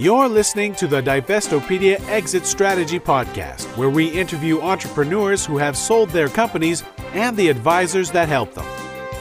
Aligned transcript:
You're 0.00 0.28
listening 0.28 0.76
to 0.76 0.86
the 0.86 1.02
Divestopedia 1.02 1.98
Exit 2.08 2.46
Strategy 2.46 3.00
Podcast, 3.00 3.64
where 3.76 3.90
we 3.90 4.06
interview 4.06 4.60
entrepreneurs 4.60 5.44
who 5.44 5.58
have 5.58 5.76
sold 5.76 6.10
their 6.10 6.28
companies 6.28 6.84
and 7.14 7.36
the 7.36 7.48
advisors 7.48 8.12
that 8.12 8.28
help 8.28 8.54
them. 8.54 8.64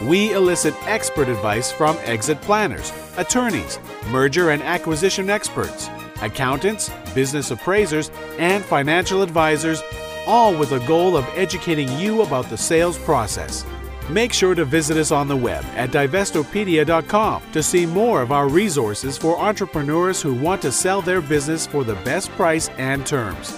We 0.07 0.33
elicit 0.33 0.75
expert 0.85 1.29
advice 1.29 1.71
from 1.71 1.97
exit 2.03 2.39
planners, 2.41 2.93
attorneys, 3.17 3.79
merger 4.11 4.51
and 4.51 4.61
acquisition 4.61 5.31
experts, 5.31 5.89
accountants, 6.21 6.91
business 7.15 7.49
appraisers, 7.49 8.11
and 8.37 8.63
financial 8.63 9.23
advisors, 9.23 9.81
all 10.27 10.55
with 10.55 10.69
the 10.69 10.85
goal 10.85 11.17
of 11.17 11.27
educating 11.35 11.91
you 11.97 12.21
about 12.21 12.51
the 12.51 12.57
sales 12.57 12.99
process. 12.99 13.65
Make 14.09 14.31
sure 14.31 14.55
to 14.55 14.63
visit 14.63 14.95
us 14.95 15.11
on 15.11 15.27
the 15.27 15.35
web 15.35 15.65
at 15.75 15.91
divestopedia.com 15.91 17.43
to 17.51 17.61
see 17.61 17.85
more 17.85 18.21
of 18.21 18.31
our 18.31 18.47
resources 18.47 19.17
for 19.17 19.37
entrepreneurs 19.37 20.21
who 20.21 20.33
want 20.33 20.61
to 20.61 20.71
sell 20.71 21.01
their 21.01 21.21
business 21.21 21.67
for 21.67 21.83
the 21.83 21.95
best 21.95 22.29
price 22.31 22.69
and 22.77 23.05
terms. 23.05 23.51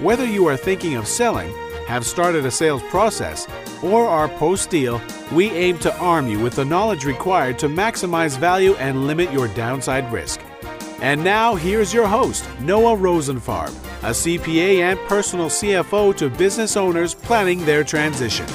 Whether 0.00 0.26
you 0.26 0.46
are 0.48 0.56
thinking 0.56 0.96
of 0.96 1.08
selling, 1.08 1.50
have 1.86 2.04
started 2.04 2.44
a 2.44 2.50
sales 2.50 2.82
process, 2.90 3.46
or 3.82 4.06
are 4.06 4.28
post 4.28 4.68
deal, 4.68 5.00
we 5.32 5.50
aim 5.50 5.78
to 5.78 5.96
arm 5.98 6.28
you 6.28 6.40
with 6.40 6.56
the 6.56 6.64
knowledge 6.64 7.06
required 7.06 7.58
to 7.60 7.68
maximize 7.68 8.36
value 8.36 8.74
and 8.74 9.06
limit 9.06 9.32
your 9.32 9.48
downside 9.48 10.12
risk. 10.12 10.40
And 11.00 11.22
now, 11.22 11.54
here's 11.54 11.94
your 11.94 12.06
host, 12.06 12.46
Noah 12.60 12.96
Rosenfarb, 12.96 13.68
a 14.02 14.10
CPA 14.10 14.80
and 14.80 14.98
personal 15.08 15.46
CFO 15.46 16.14
to 16.16 16.28
business 16.28 16.76
owners 16.76 17.14
planning 17.14 17.64
their 17.64 17.84
transition. 17.84 18.46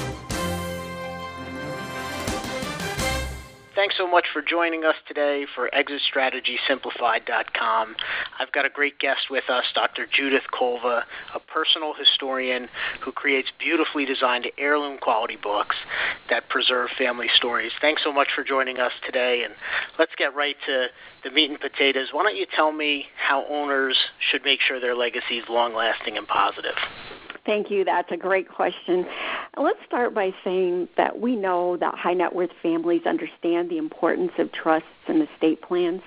Thanks 3.82 3.98
so 3.98 4.06
much 4.06 4.26
for 4.32 4.42
joining 4.42 4.84
us 4.84 4.94
today 5.08 5.44
for 5.56 5.68
ExitStrategySimplified.com. 5.74 7.96
I've 8.38 8.52
got 8.52 8.64
a 8.64 8.70
great 8.70 9.00
guest 9.00 9.22
with 9.28 9.50
us, 9.50 9.64
Dr. 9.74 10.06
Judith 10.06 10.44
Kolva, 10.54 11.02
a 11.34 11.40
personal 11.52 11.92
historian 11.92 12.68
who 13.00 13.10
creates 13.10 13.50
beautifully 13.58 14.04
designed 14.04 14.46
heirloom 14.56 14.98
quality 14.98 15.34
books 15.34 15.74
that 16.30 16.48
preserve 16.48 16.90
family 16.96 17.26
stories. 17.34 17.72
Thanks 17.80 18.04
so 18.04 18.12
much 18.12 18.28
for 18.36 18.44
joining 18.44 18.78
us 18.78 18.92
today, 19.04 19.42
and 19.42 19.52
let's 19.98 20.14
get 20.16 20.32
right 20.32 20.54
to 20.66 20.86
the 21.24 21.32
meat 21.32 21.50
and 21.50 21.58
potatoes. 21.58 22.10
Why 22.12 22.22
don't 22.22 22.36
you 22.36 22.46
tell 22.54 22.70
me 22.70 23.06
how 23.16 23.44
owners 23.48 23.98
should 24.30 24.44
make 24.44 24.60
sure 24.60 24.78
their 24.78 24.94
legacy 24.94 25.38
is 25.38 25.48
long 25.48 25.74
lasting 25.74 26.16
and 26.16 26.28
positive? 26.28 26.76
Thank 27.44 27.72
you. 27.72 27.84
That's 27.84 28.10
a 28.12 28.16
great 28.16 28.48
question. 28.48 29.04
Let's 29.56 29.80
start 29.84 30.14
by 30.14 30.32
saying 30.44 30.88
that 30.96 31.18
we 31.20 31.34
know 31.34 31.76
that 31.76 31.96
high 31.96 32.14
net 32.14 32.32
worth 32.32 32.52
families 32.62 33.02
understand 33.04 33.68
the 33.68 33.78
importance 33.78 34.30
of 34.38 34.52
trusts 34.52 34.86
and 35.08 35.28
estate 35.28 35.60
plans. 35.60 36.02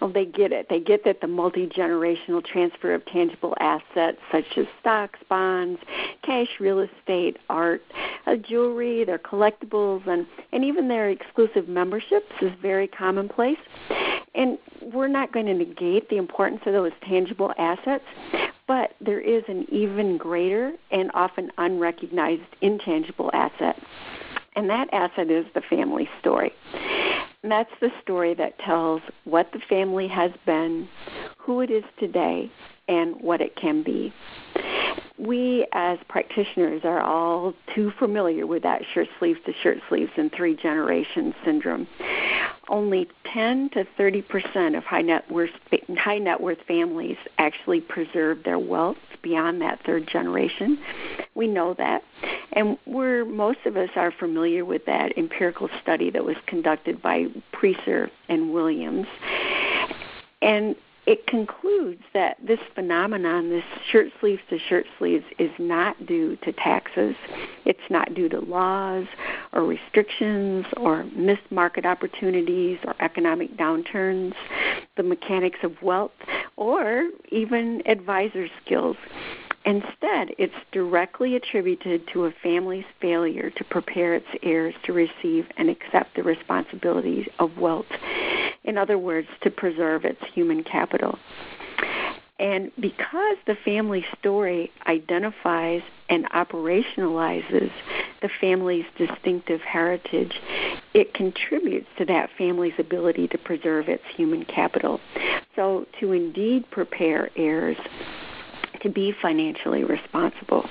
Well, 0.00 0.10
they 0.10 0.24
get 0.24 0.50
it. 0.50 0.68
They 0.70 0.80
get 0.80 1.04
that 1.04 1.20
the 1.20 1.26
multi 1.26 1.66
generational 1.66 2.42
transfer 2.42 2.94
of 2.94 3.04
tangible 3.04 3.54
assets 3.60 4.18
such 4.32 4.46
as 4.56 4.66
stocks, 4.80 5.18
bonds, 5.28 5.78
cash, 6.22 6.48
real 6.58 6.80
estate, 6.80 7.36
art, 7.50 7.82
uh, 8.26 8.36
jewelry, 8.36 9.04
their 9.04 9.18
collectibles, 9.18 10.06
and, 10.06 10.26
and 10.52 10.64
even 10.64 10.88
their 10.88 11.10
exclusive 11.10 11.68
memberships 11.68 12.32
is 12.40 12.52
very 12.62 12.88
commonplace. 12.88 13.58
And 14.34 14.56
we're 14.80 15.08
not 15.08 15.32
going 15.32 15.46
to 15.46 15.54
negate 15.54 16.08
the 16.08 16.16
importance 16.16 16.60
of 16.64 16.72
those 16.72 16.92
tangible 17.06 17.52
assets, 17.58 18.04
but 18.68 18.92
there 19.00 19.20
is 19.20 19.42
an 19.48 19.66
even 19.72 20.18
greater 20.18 20.72
and 20.92 21.10
often 21.14 21.50
unrecognized 21.58 22.42
intangible 22.60 23.30
asset. 23.32 23.76
And 24.54 24.70
that 24.70 24.88
asset 24.92 25.30
is 25.30 25.46
the 25.54 25.62
family 25.62 26.08
story. 26.20 26.52
And 27.42 27.50
that's 27.50 27.70
the 27.80 27.90
story 28.02 28.34
that 28.34 28.58
tells 28.58 29.00
what 29.24 29.50
the 29.52 29.60
family 29.68 30.06
has 30.08 30.30
been, 30.44 30.88
who 31.38 31.60
it 31.60 31.70
is 31.70 31.84
today, 31.98 32.50
and 32.88 33.20
what 33.20 33.40
it 33.40 33.56
can 33.56 33.82
be. 33.82 34.12
We, 35.18 35.66
as 35.72 35.98
practitioners, 36.08 36.82
are 36.84 37.00
all 37.00 37.54
too 37.74 37.92
familiar 37.98 38.46
with 38.46 38.62
that 38.62 38.82
shirt 38.94 39.08
sleeves 39.18 39.40
to 39.46 39.52
shirt 39.62 39.78
sleeves 39.88 40.12
and 40.16 40.30
three 40.32 40.54
generations 40.54 41.34
syndrome. 41.44 41.88
Only 42.68 43.08
10 43.32 43.70
to 43.70 43.84
30 43.96 44.22
percent 44.22 44.76
of 44.76 44.84
high 44.84 45.02
net 45.02 45.30
worth 45.30 45.50
high 45.96 46.18
net 46.18 46.40
worth 46.40 46.58
families 46.68 47.16
actually 47.38 47.80
preserve 47.80 48.44
their 48.44 48.58
wealth 48.58 48.98
beyond 49.22 49.60
that 49.62 49.80
third 49.84 50.06
generation. 50.06 50.78
We 51.34 51.48
know 51.48 51.74
that, 51.74 52.02
and 52.52 52.78
we're 52.86 53.24
most 53.24 53.60
of 53.64 53.76
us 53.76 53.90
are 53.96 54.12
familiar 54.12 54.64
with 54.64 54.84
that 54.86 55.16
empirical 55.16 55.68
study 55.82 56.10
that 56.10 56.24
was 56.24 56.36
conducted 56.46 57.02
by 57.02 57.26
Preisser 57.52 58.10
and 58.28 58.52
Williams. 58.52 59.06
And 60.42 60.76
it 61.08 61.26
concludes 61.26 62.02
that 62.12 62.36
this 62.46 62.58
phenomenon, 62.74 63.48
this 63.48 63.64
shirt 63.90 64.08
sleeves 64.20 64.42
to 64.50 64.58
shirt 64.68 64.84
sleeves, 64.98 65.24
is 65.38 65.50
not 65.58 66.04
due 66.04 66.36
to 66.36 66.52
taxes. 66.52 67.16
It's 67.64 67.80
not 67.88 68.12
due 68.12 68.28
to 68.28 68.40
laws 68.40 69.06
or 69.54 69.64
restrictions 69.64 70.66
or 70.76 71.04
missed 71.16 71.50
market 71.50 71.86
opportunities 71.86 72.78
or 72.84 72.94
economic 73.00 73.56
downturns, 73.56 74.34
the 74.98 75.02
mechanics 75.02 75.60
of 75.62 75.80
wealth, 75.80 76.12
or 76.56 77.08
even 77.30 77.82
advisor 77.86 78.46
skills. 78.62 78.98
Instead, 79.64 80.34
it's 80.36 80.52
directly 80.72 81.36
attributed 81.36 82.02
to 82.12 82.26
a 82.26 82.34
family's 82.42 82.84
failure 83.00 83.48
to 83.48 83.64
prepare 83.64 84.14
its 84.14 84.26
heirs 84.42 84.74
to 84.84 84.92
receive 84.92 85.46
and 85.56 85.70
accept 85.70 86.16
the 86.16 86.22
responsibilities 86.22 87.26
of 87.38 87.56
wealth. 87.56 87.86
In 88.64 88.76
other 88.76 88.98
words, 88.98 89.28
to 89.42 89.50
preserve 89.50 90.04
its 90.04 90.20
human 90.34 90.64
capital. 90.64 91.18
And 92.38 92.70
because 92.78 93.36
the 93.46 93.56
family 93.64 94.04
story 94.18 94.70
identifies 94.86 95.82
and 96.08 96.24
operationalizes 96.30 97.70
the 98.22 98.28
family's 98.40 98.84
distinctive 98.96 99.60
heritage, 99.60 100.32
it 100.94 101.14
contributes 101.14 101.88
to 101.98 102.04
that 102.04 102.30
family's 102.38 102.74
ability 102.78 103.28
to 103.28 103.38
preserve 103.38 103.88
its 103.88 104.04
human 104.16 104.44
capital. 104.44 105.00
So, 105.56 105.86
to 106.00 106.12
indeed 106.12 106.70
prepare 106.70 107.30
heirs 107.34 107.76
to 108.82 108.88
be 108.88 109.12
financially 109.20 109.82
responsible. 109.82 110.68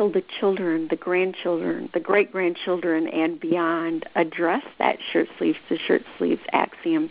So 0.00 0.08
the 0.08 0.24
children, 0.40 0.86
the 0.88 0.96
grandchildren, 0.96 1.90
the 1.92 2.00
great 2.00 2.32
grandchildren, 2.32 3.06
and 3.08 3.38
beyond 3.38 4.06
address 4.14 4.62
that 4.78 4.96
shirt 5.12 5.28
sleeves 5.36 5.58
to 5.68 5.76
shirt 5.76 6.02
sleeves 6.16 6.40
axiom. 6.52 7.10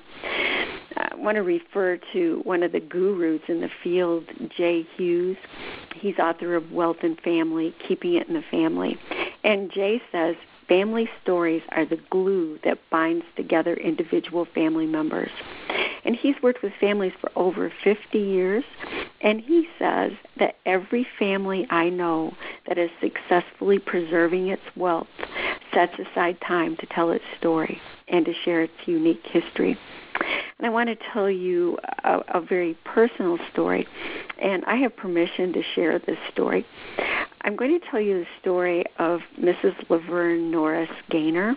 I 0.98 1.14
want 1.16 1.36
to 1.36 1.44
refer 1.44 2.00
to 2.14 2.42
one 2.46 2.64
of 2.64 2.72
the 2.72 2.80
gurus 2.80 3.42
in 3.48 3.62
the 3.62 3.70
field, 3.84 4.24
Jay 4.58 4.88
Hughes. 4.98 5.38
He's 5.98 6.18
author 6.18 6.56
of 6.56 6.72
Wealth 6.72 6.98
and 7.04 7.22
Family, 7.22 7.76
Keeping 7.88 8.16
It 8.16 8.28
in 8.28 8.34
the 8.34 8.44
Family. 8.50 8.98
And 9.44 9.72
Jay 9.72 10.02
says 10.12 10.36
family 10.70 11.10
stories 11.22 11.64
are 11.70 11.86
the 11.86 12.00
glue 12.10 12.60
that 12.64 12.78
binds 12.90 13.26
together 13.36 13.74
individual 13.74 14.46
family 14.54 14.86
members. 14.86 15.32
And 16.06 16.16
he's 16.16 16.36
worked 16.42 16.64
with 16.64 16.72
families 16.80 17.12
for 17.20 17.30
over 17.36 17.74
50 17.84 18.18
years. 18.18 18.64
And 19.22 19.42
he 19.42 19.68
says 19.78 20.14
that 20.38 20.56
every 20.66 21.06
family 21.18 21.68
I 21.70 21.90
know 21.90 22.34
that 22.68 22.78
is 22.78 22.90
successfully 23.02 23.80
preserving 23.80 24.48
its 24.48 24.62
wealth 24.78 25.08
sets 25.74 25.94
aside 26.00 26.38
time 26.48 26.78
to 26.78 26.86
tell 26.86 27.12
its 27.12 27.26
story 27.38 27.82
and 28.08 28.26
to 28.26 28.34
share 28.46 28.62
its 28.62 28.74
unique 28.86 29.26
history. 29.26 29.78
And 30.58 30.66
I 30.66 30.70
want 30.70 30.90
to 30.90 30.98
tell 31.14 31.30
you 31.30 31.78
a, 32.04 32.20
a 32.36 32.42
very 32.42 32.78
personal 32.84 33.38
story, 33.52 33.88
and 34.42 34.64
I 34.66 34.76
have 34.78 34.96
permission 34.96 35.54
to 35.54 35.64
share 35.76 36.00
this 36.00 36.18
story. 36.34 36.66
I'm 37.42 37.56
going 37.56 37.80
to 37.80 37.86
tell 37.90 38.02
you 38.02 38.20
the 38.20 38.26
story 38.42 38.84
of 38.98 39.22
Mrs. 39.40 39.74
Laverne 39.90 40.52
Norris 40.52 40.90
Gaynor. 41.10 41.56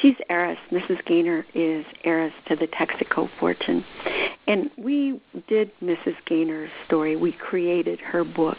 She's 0.00 0.14
heiress. 0.28 0.58
Mrs. 0.70 1.04
Gaynor 1.06 1.46
is 1.54 1.84
heiress 2.04 2.32
to 2.48 2.56
the 2.56 2.66
Texaco 2.66 3.28
fortune. 3.38 3.84
And 4.46 4.70
we 4.76 5.20
did 5.48 5.70
Mrs. 5.82 6.16
Gaynor's 6.26 6.70
story. 6.86 7.16
We 7.16 7.32
created 7.32 8.00
her 8.00 8.24
book. 8.24 8.58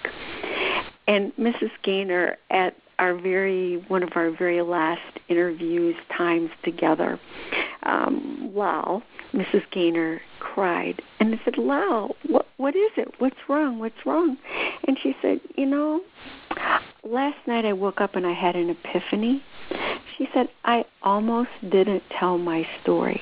And 1.07 1.33
Mrs. 1.35 1.69
Gaynor, 1.83 2.37
at 2.49 2.75
our 2.97 3.13
very 3.13 3.83
one 3.87 4.03
of 4.03 4.09
our 4.15 4.31
very 4.31 4.61
last 4.61 5.19
interviews 5.27 5.95
times 6.17 6.49
together, 6.63 7.19
um, 7.85 8.51
Lal, 8.55 9.03
Mrs. 9.33 9.63
Gaynor 9.71 10.21
cried, 10.39 11.01
and 11.19 11.33
I 11.35 11.41
said, 11.43 11.57
"Lal, 11.57 12.15
what 12.27 12.47
what 12.57 12.75
is 12.75 12.91
it? 12.97 13.13
What's 13.19 13.37
wrong? 13.47 13.79
What's 13.79 14.05
wrong?" 14.05 14.37
And 14.87 14.97
she 15.01 15.15
said, 15.21 15.39
"You 15.55 15.65
know, 15.65 16.01
last 17.03 17.37
night 17.47 17.65
I 17.65 17.73
woke 17.73 18.01
up 18.01 18.15
and 18.15 18.25
I 18.25 18.33
had 18.33 18.55
an 18.55 18.69
epiphany." 18.69 19.43
She 20.17 20.27
said, 20.33 20.49
"I 20.63 20.85
almost 21.03 21.49
didn't 21.61 22.03
tell 22.19 22.37
my 22.37 22.67
story." 22.81 23.21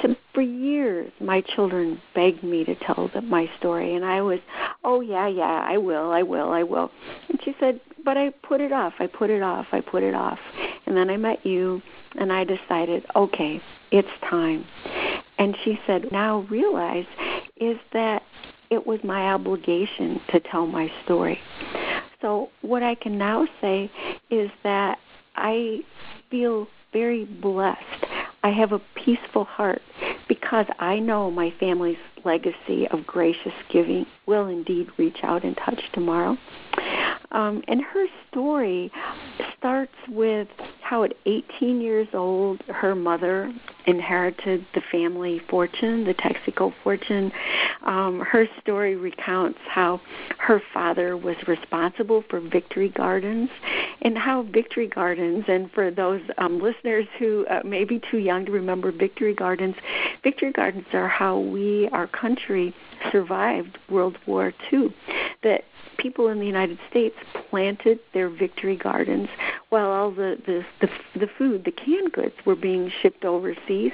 So 0.00 0.16
for 0.34 0.42
years, 0.42 1.12
my 1.20 1.42
children 1.42 2.00
begged 2.14 2.42
me 2.42 2.64
to 2.64 2.74
tell 2.74 3.08
them 3.08 3.28
my 3.28 3.48
story, 3.58 3.94
and 3.94 4.04
I 4.04 4.20
was, 4.20 4.40
"Oh 4.84 5.00
yeah, 5.00 5.28
yeah, 5.28 5.64
I 5.66 5.78
will, 5.78 6.10
I 6.10 6.22
will, 6.22 6.50
I 6.50 6.62
will." 6.62 6.90
And 7.28 7.40
she 7.44 7.54
said, 7.60 7.80
"But 8.04 8.16
I 8.16 8.30
put 8.30 8.60
it 8.60 8.72
off. 8.72 8.94
I 8.98 9.06
put 9.06 9.30
it 9.30 9.42
off. 9.42 9.66
I 9.72 9.80
put 9.80 10.02
it 10.02 10.14
off." 10.14 10.40
And 10.92 10.98
then 10.98 11.08
I 11.08 11.16
met 11.16 11.46
you, 11.46 11.80
and 12.18 12.30
I 12.30 12.44
decided, 12.44 13.06
okay, 13.16 13.62
it's 13.90 14.10
time. 14.28 14.66
And 15.38 15.56
she 15.64 15.80
said, 15.86 16.12
now 16.12 16.40
realize 16.50 17.06
is 17.56 17.78
that 17.94 18.22
it 18.68 18.86
was 18.86 19.00
my 19.02 19.32
obligation 19.32 20.20
to 20.28 20.40
tell 20.40 20.66
my 20.66 20.92
story. 21.02 21.40
So, 22.20 22.50
what 22.60 22.82
I 22.82 22.94
can 22.94 23.16
now 23.16 23.48
say 23.62 23.90
is 24.30 24.50
that 24.64 24.98
I 25.34 25.80
feel 26.30 26.68
very 26.92 27.24
blessed. 27.24 28.04
I 28.42 28.50
have 28.50 28.72
a 28.72 28.80
peaceful 28.94 29.44
heart 29.44 29.80
because 30.28 30.66
I 30.78 30.98
know 30.98 31.30
my 31.30 31.54
family's 31.58 31.96
legacy 32.22 32.86
of 32.90 33.06
gracious 33.06 33.54
giving 33.70 34.04
will 34.26 34.46
indeed 34.46 34.88
reach 34.98 35.20
out 35.22 35.42
and 35.42 35.56
touch 35.56 35.80
tomorrow. 35.94 36.36
Um, 37.30 37.62
and 37.66 37.80
her 37.80 38.06
story 38.30 38.92
starts 39.58 39.94
with 40.08 40.48
how 40.82 41.04
at 41.04 41.14
18 41.26 41.80
years 41.80 42.08
old, 42.12 42.60
her 42.68 42.94
mother 42.94 43.52
inherited 43.86 44.66
the 44.74 44.82
family 44.90 45.40
fortune, 45.48 46.04
the 46.04 46.14
Texaco 46.14 46.72
fortune. 46.82 47.32
Um, 47.84 48.20
her 48.20 48.46
story 48.60 48.96
recounts 48.96 49.58
how 49.68 50.00
her 50.38 50.60
father 50.72 51.16
was 51.16 51.36
responsible 51.46 52.24
for 52.28 52.40
Victory 52.40 52.88
Gardens 52.90 53.50
and 54.02 54.16
how 54.18 54.42
Victory 54.42 54.88
Gardens, 54.88 55.44
and 55.48 55.70
for 55.72 55.90
those 55.90 56.20
um, 56.38 56.60
listeners 56.60 57.06
who 57.18 57.46
uh, 57.48 57.60
may 57.64 57.84
be 57.84 58.00
too 58.10 58.18
young 58.18 58.44
to 58.46 58.52
remember 58.52 58.92
Victory 58.92 59.34
Gardens, 59.34 59.76
Victory 60.22 60.52
Gardens 60.52 60.86
are 60.92 61.08
how 61.08 61.38
we, 61.38 61.88
our 61.92 62.06
country, 62.06 62.74
survived 63.10 63.78
World 63.88 64.18
War 64.26 64.52
II. 64.72 64.94
That 65.42 65.64
people 65.98 66.28
in 66.28 66.38
the 66.38 66.46
United 66.46 66.78
States 66.90 67.16
planted 67.50 68.00
their 68.12 68.28
victory 68.28 68.76
gardens 68.76 69.28
while 69.70 69.90
all 69.90 70.10
the 70.10 70.38
the 70.46 70.64
the, 70.80 71.18
the 71.18 71.26
food, 71.38 71.64
the 71.64 71.72
canned 71.72 72.12
goods, 72.12 72.34
were 72.44 72.56
being 72.56 72.90
shipped 73.00 73.24
overseas. 73.24 73.92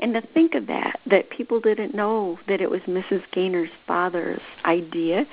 And 0.00 0.14
to 0.14 0.22
think 0.22 0.54
of 0.54 0.66
that, 0.66 0.98
that 1.06 1.30
people 1.30 1.60
didn't 1.60 1.94
know 1.94 2.38
that 2.48 2.60
it 2.60 2.70
was 2.70 2.80
Mrs. 2.82 3.22
Gaynor's 3.32 3.70
father's 3.86 4.40
idea 4.64 5.26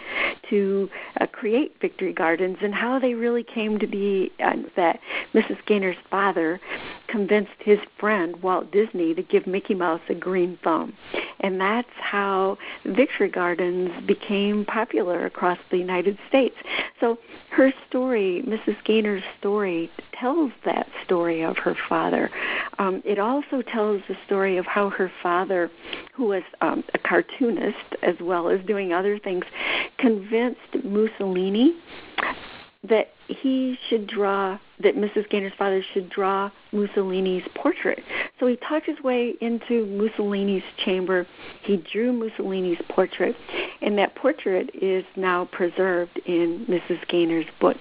to 0.50 0.90
uh, 1.20 1.26
create 1.28 1.76
Victory 1.82 2.14
Gardens 2.14 2.58
and 2.62 2.74
how 2.74 3.00
they 3.00 3.14
really 3.14 3.44
came 3.44 3.80
to 3.80 3.88
be 3.88 4.32
uh, 4.44 4.58
that 4.76 5.00
Mrs. 5.34 5.58
Gaynor's 5.66 5.98
father 6.10 6.60
convinced 7.08 7.52
his 7.60 7.80
friend 7.98 8.42
Walt 8.44 8.72
Disney 8.72 9.14
to 9.14 9.24
give 9.24 9.48
Mickey 9.48 9.74
Mouse 9.74 10.02
a 10.10 10.14
green 10.14 10.58
thumb. 10.64 10.94
And 11.40 11.62
that's 11.62 11.88
how 12.00 12.58
Victory 12.86 13.30
Gardens 13.30 13.92
became 14.06 14.66
popular 14.66 15.26
across 15.26 15.60
the 15.72 15.78
United 15.78 16.18
States. 16.28 16.56
So 17.00 17.18
her 17.52 17.74
story, 17.88 18.44
Mrs. 18.46 18.76
Gaynor's 18.84 19.24
story, 19.40 19.90
tells 20.14 20.52
that 20.66 20.88
story 21.06 21.44
of 21.44 21.58
her 21.58 21.76
father. 21.88 22.30
Um, 22.80 23.02
it 23.06 23.20
also 23.20 23.62
tells 23.62 24.02
the 24.08 24.18
story 24.26 24.57
of 24.58 24.66
how 24.66 24.90
her 24.90 25.12
father, 25.22 25.70
who 26.14 26.26
was 26.26 26.44
um, 26.62 26.84
a 26.94 26.98
cartoonist 27.00 27.96
as 28.02 28.16
well 28.22 28.50
as 28.50 28.60
doing 28.66 28.94
other 28.94 29.20
things, 29.20 29.46
convinced 29.98 30.84
Mussolini 30.84 31.76
that 32.84 33.14
he 33.28 33.78
should 33.90 34.08
draw 34.08 34.58
that 34.82 34.96
Mrs. 34.96 35.28
Gaynor's 35.30 35.54
father 35.58 35.84
should 35.94 36.10
draw 36.10 36.52
Mussolini's 36.72 37.44
portrait. 37.56 38.04
So 38.40 38.48
he 38.48 38.56
talked 38.58 38.86
his 38.86 39.02
way 39.02 39.34
into 39.42 39.86
Mussolini's 39.86 40.64
chamber. 40.84 41.26
He 41.64 41.78
drew 41.78 42.14
Mussolini's 42.14 42.82
portrait, 42.90 43.36
and 43.82 43.98
that 43.98 44.16
portrait 44.16 44.70
is 44.74 45.04
now 45.16 45.46
preserved 45.46 46.20
in 46.26 46.66
Mrs. 46.68 47.08
Gaynor's 47.08 47.48
book. 47.60 47.78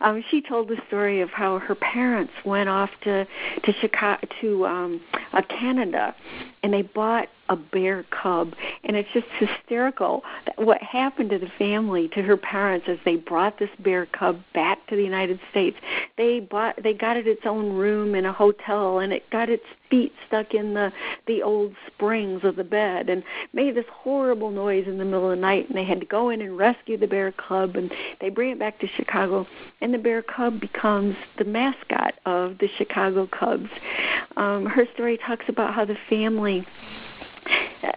Um, 0.00 0.22
she 0.30 0.42
told 0.42 0.68
the 0.68 0.76
story 0.86 1.20
of 1.20 1.30
how 1.30 1.58
her 1.58 1.74
parents 1.74 2.32
went 2.44 2.68
off 2.68 2.90
to 3.04 3.26
to 3.62 3.72
Chicago 3.80 4.26
to 4.40 4.66
um, 4.66 5.00
uh, 5.32 5.42
Canada, 5.48 6.14
and 6.62 6.72
they 6.72 6.82
bought 6.82 7.28
a 7.48 7.56
bear 7.56 8.04
cub, 8.10 8.54
and 8.84 8.96
it's 8.96 9.08
just 9.12 9.26
hysterical 9.38 10.22
what 10.56 10.82
happened 10.82 11.30
to 11.30 11.38
the 11.38 11.50
family, 11.58 12.08
to 12.08 12.22
her 12.22 12.36
parents, 12.36 12.86
as 12.88 12.98
they 13.04 13.16
brought 13.16 13.58
this 13.58 13.70
bear 13.80 14.06
cub 14.06 14.40
back 14.54 14.86
to 14.88 14.96
the 14.96 15.02
United 15.02 15.38
States. 15.50 15.76
They 16.16 16.33
bought, 16.40 16.82
they 16.82 16.92
got 16.92 17.16
it 17.16 17.26
its 17.26 17.42
own 17.44 17.72
room 17.72 18.14
in 18.14 18.24
a 18.24 18.32
hotel, 18.32 18.98
and 18.98 19.12
it 19.12 19.28
got 19.30 19.48
its 19.48 19.64
feet 19.90 20.12
stuck 20.26 20.54
in 20.54 20.74
the 20.74 20.92
the 21.26 21.42
old 21.42 21.74
springs 21.86 22.42
of 22.44 22.56
the 22.56 22.64
bed, 22.64 23.08
and 23.08 23.22
made 23.52 23.74
this 23.74 23.84
horrible 23.90 24.50
noise 24.50 24.86
in 24.86 24.98
the 24.98 25.04
middle 25.04 25.30
of 25.30 25.36
the 25.36 25.40
night. 25.40 25.68
And 25.68 25.76
they 25.76 25.84
had 25.84 26.00
to 26.00 26.06
go 26.06 26.30
in 26.30 26.40
and 26.40 26.56
rescue 26.56 26.96
the 26.96 27.06
bear 27.06 27.32
cub, 27.32 27.76
and 27.76 27.92
they 28.20 28.28
bring 28.28 28.50
it 28.50 28.58
back 28.58 28.78
to 28.80 28.86
Chicago, 28.86 29.46
and 29.80 29.92
the 29.92 29.98
bear 29.98 30.22
cub 30.22 30.60
becomes 30.60 31.16
the 31.38 31.44
mascot 31.44 32.14
of 32.26 32.58
the 32.58 32.68
Chicago 32.76 33.26
Cubs. 33.26 33.70
Um, 34.36 34.66
her 34.66 34.86
story 34.94 35.18
talks 35.18 35.44
about 35.48 35.74
how 35.74 35.84
the 35.84 35.96
family 36.08 36.66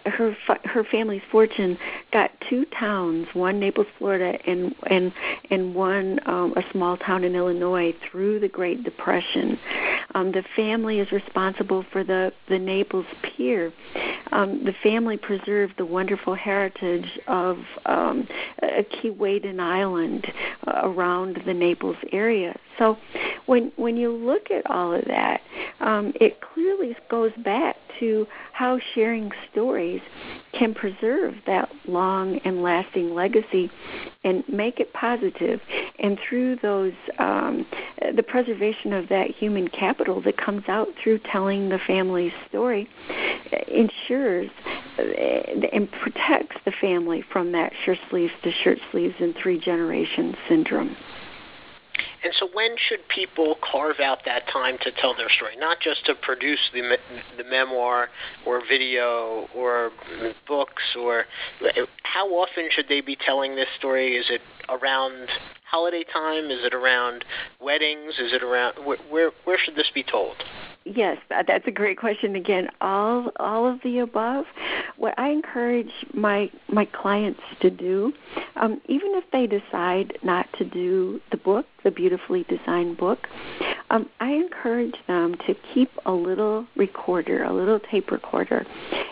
her 0.06 0.36
her 0.64 0.84
family's 0.84 1.22
fortune 1.30 1.78
got 2.12 2.30
two 2.48 2.64
towns, 2.78 3.26
one 3.32 3.60
Naples, 3.60 3.86
Florida, 3.98 4.38
and 4.46 4.74
and 4.86 5.12
and 5.50 5.74
one 5.74 6.20
um, 6.26 6.52
a 6.56 6.62
small 6.72 6.96
town 6.96 7.24
in 7.24 7.34
Illinois 7.34 7.94
through 8.10 8.40
the 8.40 8.48
Great 8.48 8.84
Depression. 8.84 9.58
Um, 10.14 10.32
the 10.32 10.44
family 10.56 11.00
is 11.00 11.12
responsible 11.12 11.84
for 11.92 12.04
the 12.04 12.32
the 12.48 12.58
Naples 12.58 13.06
Pier. 13.22 13.72
Um, 14.32 14.64
the 14.64 14.74
family 14.82 15.16
preserved 15.16 15.74
the 15.78 15.86
wonderful 15.86 16.34
heritage 16.34 17.18
of 17.26 17.58
um, 17.86 18.28
a 18.62 18.84
Keewaydin 18.84 19.60
Island 19.60 20.26
uh, 20.66 20.80
around 20.84 21.42
the 21.46 21.54
Naples 21.54 21.96
area. 22.12 22.58
So, 22.78 22.96
when 23.48 23.72
when 23.76 23.96
you 23.96 24.12
look 24.12 24.50
at 24.50 24.70
all 24.70 24.92
of 24.92 25.04
that, 25.06 25.40
um, 25.80 26.12
it 26.20 26.38
clearly 26.40 26.94
goes 27.10 27.32
back 27.44 27.76
to 27.98 28.26
how 28.52 28.78
sharing 28.94 29.30
stories 29.50 30.00
can 30.52 30.74
preserve 30.74 31.34
that 31.46 31.70
long 31.86 32.38
and 32.44 32.62
lasting 32.62 33.14
legacy 33.14 33.70
and 34.22 34.44
make 34.48 34.80
it 34.80 34.92
positive. 34.92 35.60
And 35.98 36.18
through 36.28 36.56
those, 36.56 36.92
um, 37.18 37.66
the 38.14 38.22
preservation 38.22 38.92
of 38.92 39.08
that 39.08 39.30
human 39.30 39.68
capital 39.68 40.20
that 40.22 40.36
comes 40.36 40.64
out 40.68 40.88
through 41.02 41.20
telling 41.32 41.70
the 41.70 41.78
family's 41.86 42.32
story 42.48 42.88
ensures 43.68 44.50
uh, 44.98 45.02
and 45.72 45.90
protects 46.02 46.56
the 46.64 46.72
family 46.80 47.24
from 47.32 47.52
that 47.52 47.72
shirt 47.84 47.98
sleeves 48.10 48.32
to 48.42 48.52
shirt 48.62 48.78
sleeves 48.92 49.14
and 49.20 49.34
three 49.42 49.58
generations 49.58 50.34
syndrome. 50.48 50.94
And 52.28 52.36
so, 52.38 52.48
when 52.52 52.76
should 52.76 53.08
people 53.08 53.56
carve 53.72 54.00
out 54.00 54.18
that 54.26 54.46
time 54.52 54.76
to 54.82 54.92
tell 55.00 55.16
their 55.16 55.30
story? 55.30 55.56
Not 55.56 55.80
just 55.80 56.04
to 56.04 56.14
produce 56.14 56.60
the 56.74 56.98
the 57.38 57.44
memoir 57.44 58.10
or 58.44 58.60
video 58.68 59.48
or 59.54 59.92
books, 60.46 60.82
or 60.94 61.24
how 62.02 62.26
often 62.28 62.68
should 62.70 62.86
they 62.86 63.00
be 63.00 63.16
telling 63.16 63.56
this 63.56 63.68
story? 63.78 64.16
Is 64.16 64.26
it 64.28 64.42
around 64.68 65.30
holiday 65.64 66.04
time? 66.12 66.50
Is 66.50 66.66
it 66.66 66.74
around 66.74 67.24
weddings? 67.62 68.18
Is 68.18 68.34
it 68.34 68.42
around 68.42 68.74
where 68.84 68.98
where, 69.08 69.30
where 69.44 69.56
should 69.64 69.74
this 69.74 69.90
be 69.94 70.02
told? 70.02 70.36
Yes, 70.84 71.18
that's 71.28 71.66
a 71.66 71.70
great 71.70 71.98
question. 71.98 72.34
Again, 72.36 72.68
all 72.80 73.30
all 73.38 73.66
of 73.66 73.78
the 73.82 73.98
above. 73.98 74.46
What 74.96 75.18
I 75.18 75.28
encourage 75.28 75.92
my 76.14 76.50
my 76.68 76.86
clients 76.86 77.40
to 77.60 77.70
do, 77.70 78.12
um, 78.56 78.80
even 78.88 79.12
if 79.14 79.24
they 79.30 79.46
decide 79.46 80.16
not 80.22 80.46
to 80.56 80.64
do 80.64 81.20
the 81.30 81.36
book, 81.36 81.66
the 81.84 81.90
beautifully 81.90 82.44
designed 82.48 82.96
book, 82.96 83.26
um, 83.90 84.08
I 84.20 84.30
encourage 84.30 84.96
them 85.06 85.34
to 85.46 85.54
keep 85.74 85.90
a 86.06 86.12
little 86.12 86.66
recorder, 86.74 87.44
a 87.44 87.52
little 87.52 87.80
tape 87.80 88.10
recorder, 88.10 88.64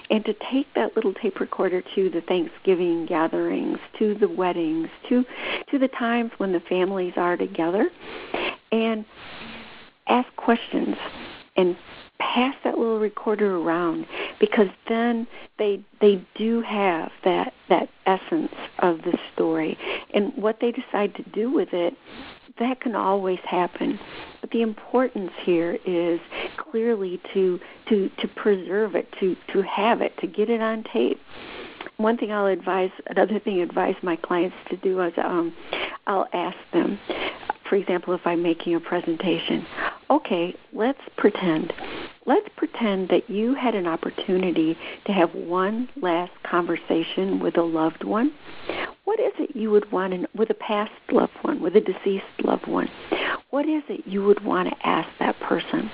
and 0.09 0.25
to 0.25 0.35
take 0.51 0.73
that 0.75 0.97
little 0.97 1.15
tape 1.15 1.41
recorder 1.41 1.83
to 1.95 2.09
the 2.09 2.23
Thanksgiving 2.23 3.07
gatherings, 3.07 3.79
to 3.99 4.15
the 4.15 4.29
weddings, 4.29 4.89
to 5.11 5.25
to 5.71 5.79
the 5.79 5.89
times 5.89 6.31
when 6.39 6.53
the 6.53 6.61
families 6.61 7.15
are 7.17 7.37
together, 7.37 7.91
and 8.73 9.05
ask 10.09 10.35
questions 10.37 10.97
and 11.57 11.77
pass 12.19 12.55
that 12.65 12.79
little 12.79 12.99
recorder 12.99 13.57
around 13.57 14.07
because 14.41 14.69
then 14.89 15.27
they 15.59 15.81
they 16.01 16.25
do 16.35 16.63
have 16.63 17.11
that 17.25 17.53
that 17.69 17.89
essence 18.07 18.53
of 18.81 18.99
the 19.03 19.19
story. 19.35 19.77
And 20.15 20.33
what 20.37 20.59
they 20.61 20.73
decide 20.73 21.15
to 21.17 21.23
do 21.35 21.51
with 21.51 21.73
it 21.73 21.95
that 22.59 22.81
can 22.81 22.95
always 22.95 23.39
happen. 23.45 23.99
But 24.41 24.51
the 24.51 24.63
importance 24.63 25.33
here 25.43 25.79
is 25.85 26.21
clearly 26.57 27.21
to 27.35 27.61
to 27.89 28.11
to 28.19 28.29
preserve 28.29 28.95
it 28.95 29.09
to 29.21 29.37
to 29.53 29.63
have 29.63 30.01
it 30.01 30.17
to 30.21 30.27
get 30.27 30.51
it 30.51 30.61
on 30.61 30.85
tape. 30.93 31.21
One 31.99 32.19
thing 32.19 32.31
I'll 32.31 32.47
advise, 32.47 32.91
another 33.07 33.39
thing 33.39 33.61
I 33.61 33.63
advise 33.63 33.95
my 34.03 34.17
clients 34.17 34.57
to 34.69 34.77
do 34.77 35.01
is 35.01 35.15
um, 35.17 35.55
I'll 36.07 36.29
ask 36.35 36.57
them, 36.73 36.99
for 37.69 37.77
example, 37.77 38.13
if 38.13 38.21
I'm 38.27 38.43
making 38.43 38.75
a 38.75 38.81
presentation, 38.81 39.65
okay, 40.11 40.55
let's 40.73 41.01
pretend. 41.17 41.73
Let's 42.27 42.49
pretend 42.57 43.09
that 43.11 43.31
you 43.31 43.55
had 43.55 43.75
an 43.75 43.87
opportunity 43.87 44.77
to 45.07 45.13
have 45.13 45.35
one 45.35 45.89
last 45.97 46.33
conversation 46.43 47.41
with 47.41 47.57
a 47.57 47.63
loved 47.63 48.05
one. 48.05 48.33
What 49.05 49.21
is 49.21 49.33
it 49.39 49.55
you 49.55 49.71
would 49.71 49.91
want 49.93 50.13
in, 50.13 50.27
with 50.35 50.51
a 50.51 50.55
past 50.55 50.93
loved 51.11 51.37
one, 51.43 51.61
with 51.61 51.77
a 51.77 51.81
deceased 51.81 52.25
loved 52.43 52.67
one? 52.67 52.89
What 53.51 53.69
is 53.69 53.83
it 53.89 54.07
you 54.07 54.25
would 54.25 54.45
want 54.45 54.69
to 54.69 54.87
ask 54.87 55.09
that 55.21 55.39
person? 55.41 55.91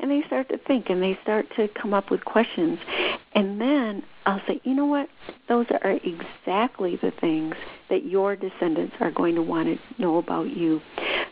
And 0.00 0.10
they 0.10 0.22
start 0.26 0.48
to 0.48 0.58
think 0.58 0.88
and 0.88 1.02
they 1.02 1.18
start 1.22 1.46
to 1.56 1.68
come 1.68 1.92
up 1.92 2.10
with 2.10 2.24
questions. 2.24 2.78
And 3.34 3.60
then 3.60 4.02
I'll 4.26 4.40
say, 4.46 4.60
you 4.64 4.74
know 4.74 4.86
what? 4.86 5.08
Those 5.48 5.66
are 5.82 5.92
exactly 5.92 6.96
the 6.96 7.12
things 7.20 7.54
that 7.90 8.06
your 8.06 8.36
descendants 8.36 8.94
are 9.00 9.10
going 9.10 9.34
to 9.34 9.42
want 9.42 9.68
to 9.68 10.02
know 10.02 10.18
about 10.18 10.56
you. 10.56 10.80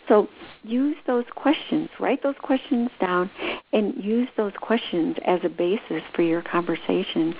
So 0.08 0.28
use 0.62 0.96
those 1.06 1.24
questions, 1.34 1.88
write 2.00 2.22
those 2.22 2.34
questions 2.42 2.90
down, 3.00 3.30
and 3.72 3.94
use 4.02 4.28
those 4.36 4.52
questions 4.60 5.16
as 5.26 5.40
a 5.44 5.48
basis 5.48 6.02
for 6.14 6.22
your 6.22 6.42
conversation 6.42 7.34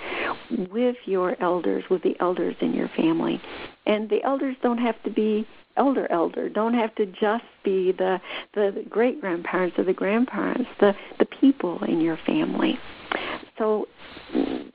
with 0.71 0.97
your 1.07 1.41
elders, 1.43 1.85
with 1.91 2.03
the 2.03 2.17
elders 2.21 2.57
in 2.61 2.75
your 2.75 2.89
family. 2.89 3.41
And 3.87 4.09
the 4.11 4.23
elders 4.23 4.57
don't 4.63 4.79
have 4.79 5.03
to 5.05 5.11
be 5.11 5.47
elder 5.79 6.11
elder. 6.11 6.49
Don't 6.49 6.75
have 6.75 6.95
to 6.97 7.07
just 7.07 7.45
be 7.65 7.93
the 7.93 8.21
the 8.55 8.85
great 8.89 9.21
grandparents 9.21 9.79
or 9.79 9.85
the 9.85 9.93
grandparents 9.93 10.69
the 10.81 10.95
the 11.19 11.25
people 11.25 11.83
in 11.85 12.01
your 12.01 12.19
family. 12.27 12.79
So 13.57 13.87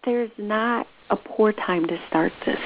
there's 0.05 0.31
not 0.38 0.88
a 1.10 1.15
poor 1.15 1.51
time 1.51 1.86
to 1.88 1.98
start 2.07 2.31
this. 2.45 2.60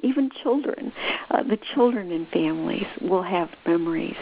Even 0.00 0.30
children 0.42 0.92
uh, 1.30 1.42
the 1.42 1.58
children 1.74 2.12
in 2.12 2.26
families 2.32 2.86
will 3.00 3.22
have 3.22 3.48
memories 3.66 4.16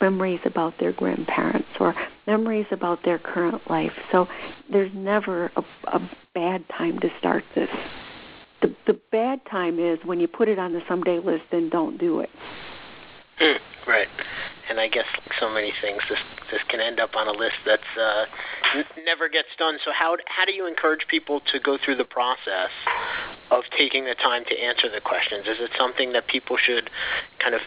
memories 0.00 0.40
about 0.44 0.74
their 0.80 0.92
grandparents 0.92 1.68
or 1.78 1.94
memories 2.26 2.66
about 2.72 2.98
their 3.04 3.18
current 3.18 3.62
life. 3.70 3.92
So 4.10 4.26
there's 4.70 4.92
never 4.94 5.52
a, 5.56 5.62
a 5.88 6.10
bad 6.34 6.64
time 6.76 6.98
to 7.00 7.08
start 7.18 7.44
this 7.54 7.68
the 8.64 8.74
the 8.92 8.98
bad 9.12 9.40
time 9.50 9.78
is 9.78 9.98
when 10.04 10.20
you 10.20 10.26
put 10.26 10.48
it 10.48 10.58
on 10.58 10.72
the 10.72 10.80
someday 10.88 11.18
list 11.18 11.44
and 11.52 11.70
don't 11.70 11.98
do 11.98 12.20
it. 12.20 12.30
Hmm. 13.38 13.56
Right. 13.86 14.08
And 14.70 14.80
I 14.80 14.88
guess 14.88 15.04
like 15.12 15.32
so 15.38 15.50
many 15.50 15.72
things, 15.82 16.00
this 16.08 16.18
this 16.50 16.60
can 16.68 16.80
end 16.80 16.98
up 16.98 17.10
on 17.16 17.28
a 17.28 17.32
list 17.32 17.56
that's 17.66 17.82
uh, 18.00 18.24
n- 18.74 19.04
never 19.04 19.28
gets 19.28 19.48
done. 19.58 19.78
So 19.84 19.90
how 19.92 20.16
how 20.26 20.46
do 20.46 20.54
you 20.54 20.66
encourage 20.66 21.06
people 21.10 21.40
to 21.52 21.60
go 21.60 21.76
through 21.84 21.96
the 21.96 22.04
process 22.04 22.70
of 23.50 23.64
taking 23.76 24.04
the 24.04 24.14
time 24.14 24.44
to 24.48 24.56
answer 24.56 24.88
the 24.88 25.02
questions? 25.02 25.46
Is 25.46 25.58
it 25.60 25.70
something 25.78 26.12
that 26.14 26.26
people 26.28 26.56
should 26.56 26.88
kind 27.40 27.54
of 27.54 27.60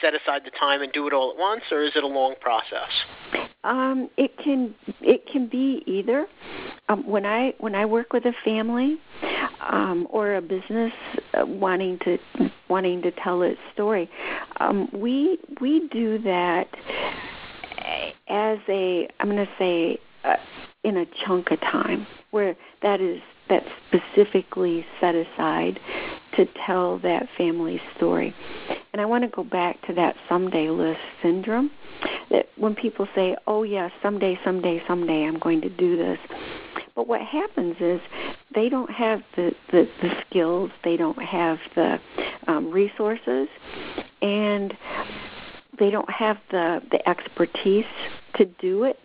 set 0.00 0.14
aside 0.14 0.42
the 0.44 0.50
time 0.58 0.82
and 0.82 0.92
do 0.92 1.06
it 1.06 1.12
all 1.12 1.30
at 1.30 1.38
once, 1.38 1.62
or 1.70 1.82
is 1.82 1.92
it 1.96 2.04
a 2.04 2.06
long 2.06 2.34
process? 2.40 2.90
Um, 3.64 4.10
it 4.16 4.36
can 4.38 4.74
it 5.00 5.26
can 5.26 5.48
be 5.48 5.82
either. 5.86 6.26
Um, 6.88 7.06
when 7.06 7.26
I 7.26 7.54
when 7.58 7.74
I 7.74 7.84
work 7.84 8.12
with 8.12 8.24
a 8.24 8.32
family 8.44 8.98
um, 9.60 10.06
or 10.10 10.36
a 10.36 10.42
business 10.42 10.92
uh, 11.34 11.44
wanting 11.44 11.98
to 12.04 12.18
wanting 12.68 13.02
to 13.02 13.10
tell 13.10 13.42
its 13.42 13.58
story, 13.74 14.08
um, 14.60 14.88
we 14.92 15.38
we 15.60 15.88
do 15.88 16.18
that 16.18 16.68
as 18.28 18.58
a 18.68 19.08
I'm 19.20 19.30
going 19.30 19.46
to 19.46 19.52
say 19.58 19.98
uh, 20.24 20.36
in 20.84 20.96
a 20.96 21.06
chunk 21.24 21.50
of 21.50 21.60
time 21.60 22.06
where 22.30 22.56
that 22.82 23.00
is 23.00 23.20
that's 23.48 23.68
specifically 23.88 24.84
set 25.00 25.14
aside 25.14 25.78
to 26.34 26.46
tell 26.66 26.98
that 26.98 27.28
family 27.36 27.80
story. 27.96 28.34
And 28.92 29.00
I 29.00 29.04
want 29.04 29.24
to 29.24 29.28
go 29.28 29.44
back 29.44 29.80
to 29.86 29.94
that 29.94 30.16
someday 30.28 30.68
list 30.68 31.00
syndrome 31.22 31.70
that 32.30 32.48
when 32.56 32.74
people 32.74 33.06
say, 33.14 33.36
"Oh 33.46 33.62
yeah, 33.62 33.90
someday, 34.02 34.38
someday, 34.44 34.82
someday 34.86 35.24
I'm 35.24 35.38
going 35.38 35.60
to 35.62 35.68
do 35.68 35.96
this." 35.96 36.18
But 36.94 37.06
what 37.06 37.20
happens 37.20 37.76
is 37.78 38.00
they 38.54 38.68
don't 38.68 38.90
have 38.90 39.22
the 39.36 39.54
the, 39.70 39.88
the 40.02 40.10
skills, 40.28 40.70
they 40.82 40.96
don't 40.96 41.22
have 41.22 41.58
the 41.74 42.00
um, 42.46 42.70
resources, 42.70 43.48
and 44.22 44.76
they 45.78 45.90
don't 45.90 46.10
have 46.10 46.38
the 46.50 46.82
the 46.90 47.06
expertise 47.08 47.84
to 48.36 48.44
do 48.44 48.84
it. 48.84 48.98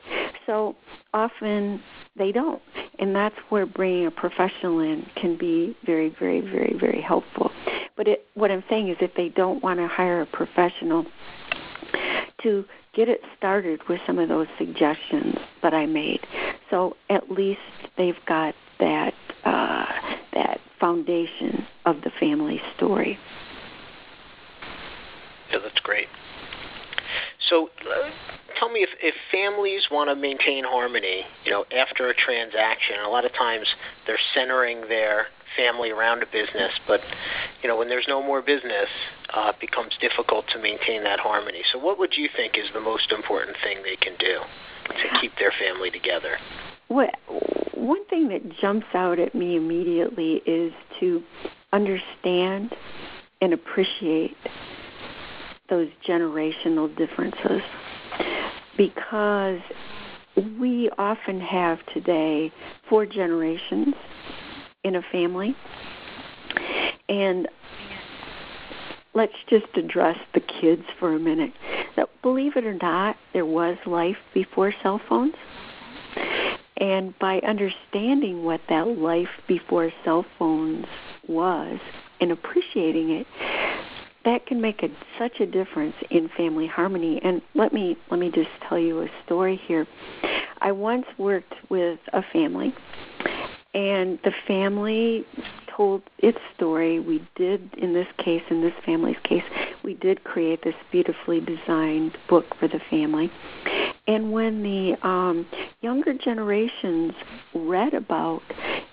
So 0.46 0.76
often 1.14 1.82
they 2.16 2.32
don't, 2.32 2.62
and 3.00 3.16
that's 3.16 3.36
where 3.50 3.66
bringing 3.66 4.06
a 4.08 4.12
professional 4.12 4.80
in 4.80 5.06
can 5.16 5.38
be 5.38 5.78
very, 5.86 6.10
very, 6.20 6.42
very, 6.42 6.76
very 6.80 7.02
helpful. 7.02 7.52
But 7.96 8.08
it, 8.08 8.26
what 8.34 8.52
I'm 8.52 8.64
saying 8.70 8.90
is, 8.90 8.98
if 9.00 9.14
they 9.16 9.30
don't 9.30 9.64
want 9.64 9.80
to 9.80 9.88
hire 9.88 10.22
a 10.22 10.26
professional 10.26 11.06
to 12.44 12.66
get 12.94 13.08
it 13.08 13.22
started 13.38 13.80
with 13.88 14.00
some 14.06 14.20
of 14.20 14.30
those 14.30 14.48
suggestions 14.58 15.38
that 15.62 15.74
I 15.74 15.86
made. 15.86 16.20
So 16.70 16.98
at 17.10 17.32
least 17.32 17.60
they've 17.98 18.20
got 18.28 18.56
that 18.80 19.14
uh, 19.46 19.86
that 20.34 20.60
foundation 20.80 21.66
of 21.86 22.02
the 22.02 22.12
family 22.20 22.62
story. 22.76 23.18
Yeah, 25.52 25.60
that's 25.60 25.80
great. 25.80 26.08
So, 27.50 27.70
uh, 27.82 28.10
tell 28.60 28.70
me 28.70 28.82
if, 28.82 28.90
if 29.02 29.16
families 29.32 29.88
want 29.92 30.10
to 30.10 30.16
maintain 30.16 30.64
harmony, 30.64 31.24
you 31.44 31.52
know, 31.52 31.66
after 31.76 32.10
a 32.10 32.14
transaction, 32.14 32.98
a 33.06 33.10
lot 33.10 33.26
of 33.26 33.34
times 33.34 33.68
they're 34.06 34.20
centering 34.34 34.82
their 34.88 35.28
family 35.58 35.92
around 35.92 36.24
a 36.24 36.26
business, 36.28 36.72
but 36.88 37.02
you 37.62 37.68
know, 37.68 37.78
when 37.78 37.90
there's 37.90 38.06
no 38.08 38.22
more 38.22 38.42
business, 38.42 38.88
uh, 39.34 39.52
it 39.54 39.60
becomes 39.60 39.94
difficult 40.00 40.46
to 40.54 40.60
maintain 40.60 41.04
that 41.04 41.20
harmony. 41.20 41.62
So, 41.74 41.80
what 41.80 41.98
would 42.00 42.16
you 42.16 42.30
think 42.36 42.58
is 42.58 42.66
the 42.74 42.80
most 42.80 43.12
important 43.12 43.58
thing 43.64 43.78
they 43.84 43.96
can 43.96 44.16
do 44.20 44.40
to 44.90 45.20
keep 45.20 45.34
their 45.38 45.52
family 45.60 45.92
together? 45.92 46.38
What 46.88 47.16
one 47.74 48.06
thing 48.08 48.30
that 48.30 48.58
jumps 48.60 48.88
out 48.94 49.20
at 49.20 49.34
me 49.34 49.56
immediately 49.56 50.42
is 50.46 50.74
to 51.00 51.24
understand 51.74 52.76
and 53.42 53.54
appreciate 53.54 54.36
those 55.72 55.88
generational 56.08 56.96
differences 56.96 57.62
because 58.78 59.60
we 60.60 60.90
often 60.98 61.40
have 61.40 61.80
today 61.94 62.52
four 62.88 63.06
generations 63.08 63.96
in 64.84 64.96
a 64.96 65.02
family. 65.12 65.56
And 67.10 67.48
let's 69.14 69.34
just 69.50 69.66
address 69.76 70.18
the 70.34 70.42
kids 70.42 70.84
for 71.00 71.16
a 71.16 71.20
minute. 71.20 71.54
That 71.96 72.10
believe 72.22 72.58
it 72.58 72.66
or 72.66 72.74
not, 72.74 73.16
there 73.34 73.46
was 73.46 73.78
life 73.86 74.18
before 74.34 74.74
cell 74.84 75.02
phones. 75.08 75.36
And 76.78 77.18
by 77.20 77.40
understanding 77.40 78.44
what 78.44 78.62
that 78.70 78.88
life 78.88 79.30
before 79.48 79.92
cell 80.04 80.26
phones 80.38 80.86
was 81.28 81.80
and 82.20 82.32
appreciating 82.32 83.12
it, 83.12 83.28
that 84.26 84.46
can 84.46 84.62
make 84.62 84.84
a, 84.84 84.90
such 85.18 85.40
a 85.40 85.46
difference 85.46 85.96
in 86.10 86.30
family 86.38 86.68
harmony. 86.68 87.20
And 87.24 87.42
let 87.56 87.74
me 87.74 87.98
let 88.10 88.20
me 88.20 88.32
just 88.32 88.50
tell 88.68 88.80
you 88.80 89.02
a 89.02 89.08
story 89.26 89.60
here. 89.68 89.88
I 90.60 90.72
once 90.72 91.06
worked 91.18 91.54
with 91.70 92.00
a 92.14 92.22
family, 92.32 92.74
and 93.74 94.20
the 94.24 94.34
family 94.48 95.26
told 95.76 96.04
its 96.20 96.38
story. 96.56 97.00
We 97.00 97.28
did, 97.36 97.74
in 97.78 97.94
this 97.94 98.08
case, 98.18 98.44
in 98.50 98.62
this 98.62 98.74
family's 98.86 99.18
case, 99.24 99.44
we 99.84 99.96
did 99.96 100.24
create 100.24 100.64
this 100.64 100.76
beautifully 100.92 101.40
designed 101.40 102.18
book 102.30 102.46
for 102.60 102.68
the 102.68 102.80
family. 102.90 103.32
And 104.08 104.32
when 104.32 104.62
the 104.62 104.98
um, 105.08 105.48
younger 105.82 106.14
generations 106.14 107.14
read 107.54 107.94
about, 107.94 108.42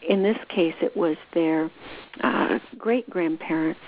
in 0.09 0.23
this 0.23 0.39
case, 0.49 0.75
it 0.81 0.97
was 0.97 1.17
their 1.35 1.71
uh, 2.23 2.59
great 2.79 3.09
grandparents 3.11 3.81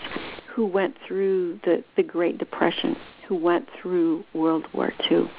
who 0.55 0.67
went 0.67 0.97
through 1.07 1.61
the, 1.65 1.85
the 1.97 2.03
Great 2.03 2.39
Depression, 2.39 2.97
who 3.29 3.35
went 3.35 3.69
through 3.81 4.25
World 4.35 4.67
War 4.73 4.93
II. 5.11 5.31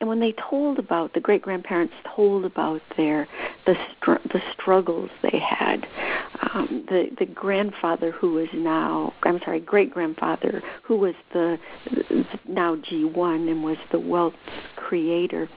And 0.00 0.08
when 0.08 0.20
they 0.20 0.32
told 0.48 0.78
about 0.78 1.14
the 1.14 1.20
great 1.20 1.42
grandparents 1.42 1.94
told 2.14 2.44
about 2.44 2.80
their 2.96 3.26
the 3.66 3.74
str- 3.96 4.28
the 4.32 4.40
struggles 4.52 5.10
they 5.22 5.38
had, 5.38 5.88
um, 6.54 6.84
the 6.88 7.10
the 7.18 7.26
grandfather 7.26 8.12
who 8.12 8.38
is 8.38 8.48
now 8.54 9.12
I'm 9.24 9.40
sorry 9.40 9.58
great 9.58 9.90
grandfather 9.90 10.62
who 10.84 10.96
was 10.96 11.14
the 11.32 11.58
now 12.46 12.76
G1 12.76 13.50
and 13.50 13.64
was 13.64 13.78
the 13.90 13.98
wealth 13.98 14.34
creator 14.76 15.48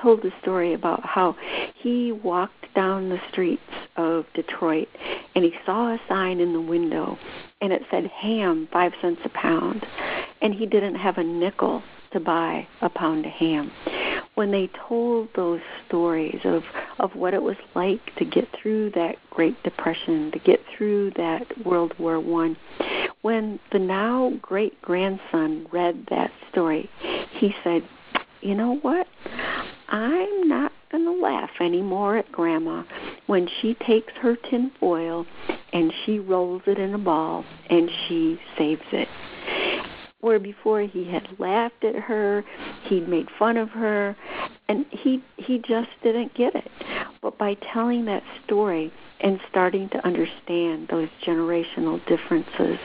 told 0.00 0.22
the 0.22 0.32
story 0.40 0.72
about 0.72 1.04
how 1.04 1.36
he 1.74 2.10
walked 2.10 2.72
down 2.74 3.10
the 3.10 3.20
streets 3.30 3.62
of 3.96 4.24
Detroit 4.34 4.88
and 5.34 5.44
he 5.44 5.52
saw 5.66 5.92
a 5.92 6.00
sign 6.08 6.40
in 6.40 6.52
the 6.54 6.60
window 6.60 7.18
and 7.60 7.72
it 7.72 7.82
said 7.90 8.06
ham 8.06 8.68
five 8.72 8.92
cents 9.00 9.20
a 9.24 9.28
pound. 9.28 9.84
And 10.42 10.54
he 10.54 10.64
didn't 10.64 10.94
have 10.94 11.18
a 11.18 11.24
nickel 11.24 11.82
to 12.12 12.20
buy 12.20 12.66
a 12.80 12.88
pound 12.88 13.26
of 13.26 13.32
ham. 13.32 13.70
When 14.34 14.50
they 14.50 14.70
told 14.88 15.28
those 15.34 15.60
stories 15.86 16.40
of, 16.44 16.62
of 16.98 17.14
what 17.14 17.34
it 17.34 17.42
was 17.42 17.56
like 17.74 18.14
to 18.16 18.24
get 18.24 18.48
through 18.60 18.90
that 18.92 19.16
Great 19.30 19.60
Depression, 19.62 20.30
to 20.32 20.38
get 20.38 20.60
through 20.76 21.12
that 21.16 21.46
World 21.64 21.94
War 21.98 22.20
One, 22.20 22.56
when 23.22 23.58
the 23.72 23.78
now 23.78 24.32
great 24.40 24.80
grandson 24.80 25.66
read 25.70 26.06
that 26.10 26.30
story, 26.50 26.88
he 27.32 27.54
said, 27.62 27.82
You 28.40 28.54
know 28.54 28.76
what? 28.76 29.06
I'm 29.88 30.48
not 30.48 30.72
going 30.90 31.04
to 31.04 31.12
laugh 31.12 31.50
anymore 31.60 32.16
at 32.16 32.30
Grandma 32.32 32.84
when 33.26 33.48
she 33.60 33.74
takes 33.86 34.12
her 34.20 34.36
tin 34.36 34.70
foil 34.80 35.26
and 35.72 35.92
she 36.04 36.18
rolls 36.18 36.62
it 36.66 36.78
in 36.78 36.94
a 36.94 36.98
ball 36.98 37.44
and 37.68 37.90
she 38.06 38.40
saves 38.56 38.82
it 38.92 39.08
where 40.20 40.38
before 40.38 40.82
he 40.82 41.04
had 41.04 41.26
laughed 41.38 41.84
at 41.84 41.94
her, 41.94 42.44
he'd 42.84 43.08
made 43.08 43.28
fun 43.38 43.56
of 43.56 43.70
her, 43.70 44.16
and 44.68 44.86
he 44.90 45.22
he 45.36 45.58
just 45.58 45.90
didn't 46.02 46.34
get 46.34 46.54
it. 46.54 46.70
But 47.22 47.38
by 47.38 47.54
telling 47.72 48.04
that 48.06 48.22
story 48.44 48.92
and 49.20 49.40
starting 49.48 49.88
to 49.90 50.06
understand 50.06 50.88
those 50.88 51.08
generational 51.24 52.04
differences 52.06 52.78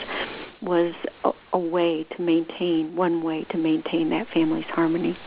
was 0.61 0.93
a, 1.23 1.31
a 1.53 1.59
way 1.59 2.05
to 2.15 2.21
maintain 2.21 2.95
one 2.95 3.23
way 3.23 3.45
to 3.51 3.57
maintain 3.57 4.09
that 4.09 4.27
family's 4.33 4.65
harmony. 4.65 5.17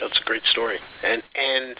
That's 0.00 0.18
a 0.20 0.24
great 0.24 0.44
story, 0.50 0.78
and 1.04 1.22
and 1.34 1.76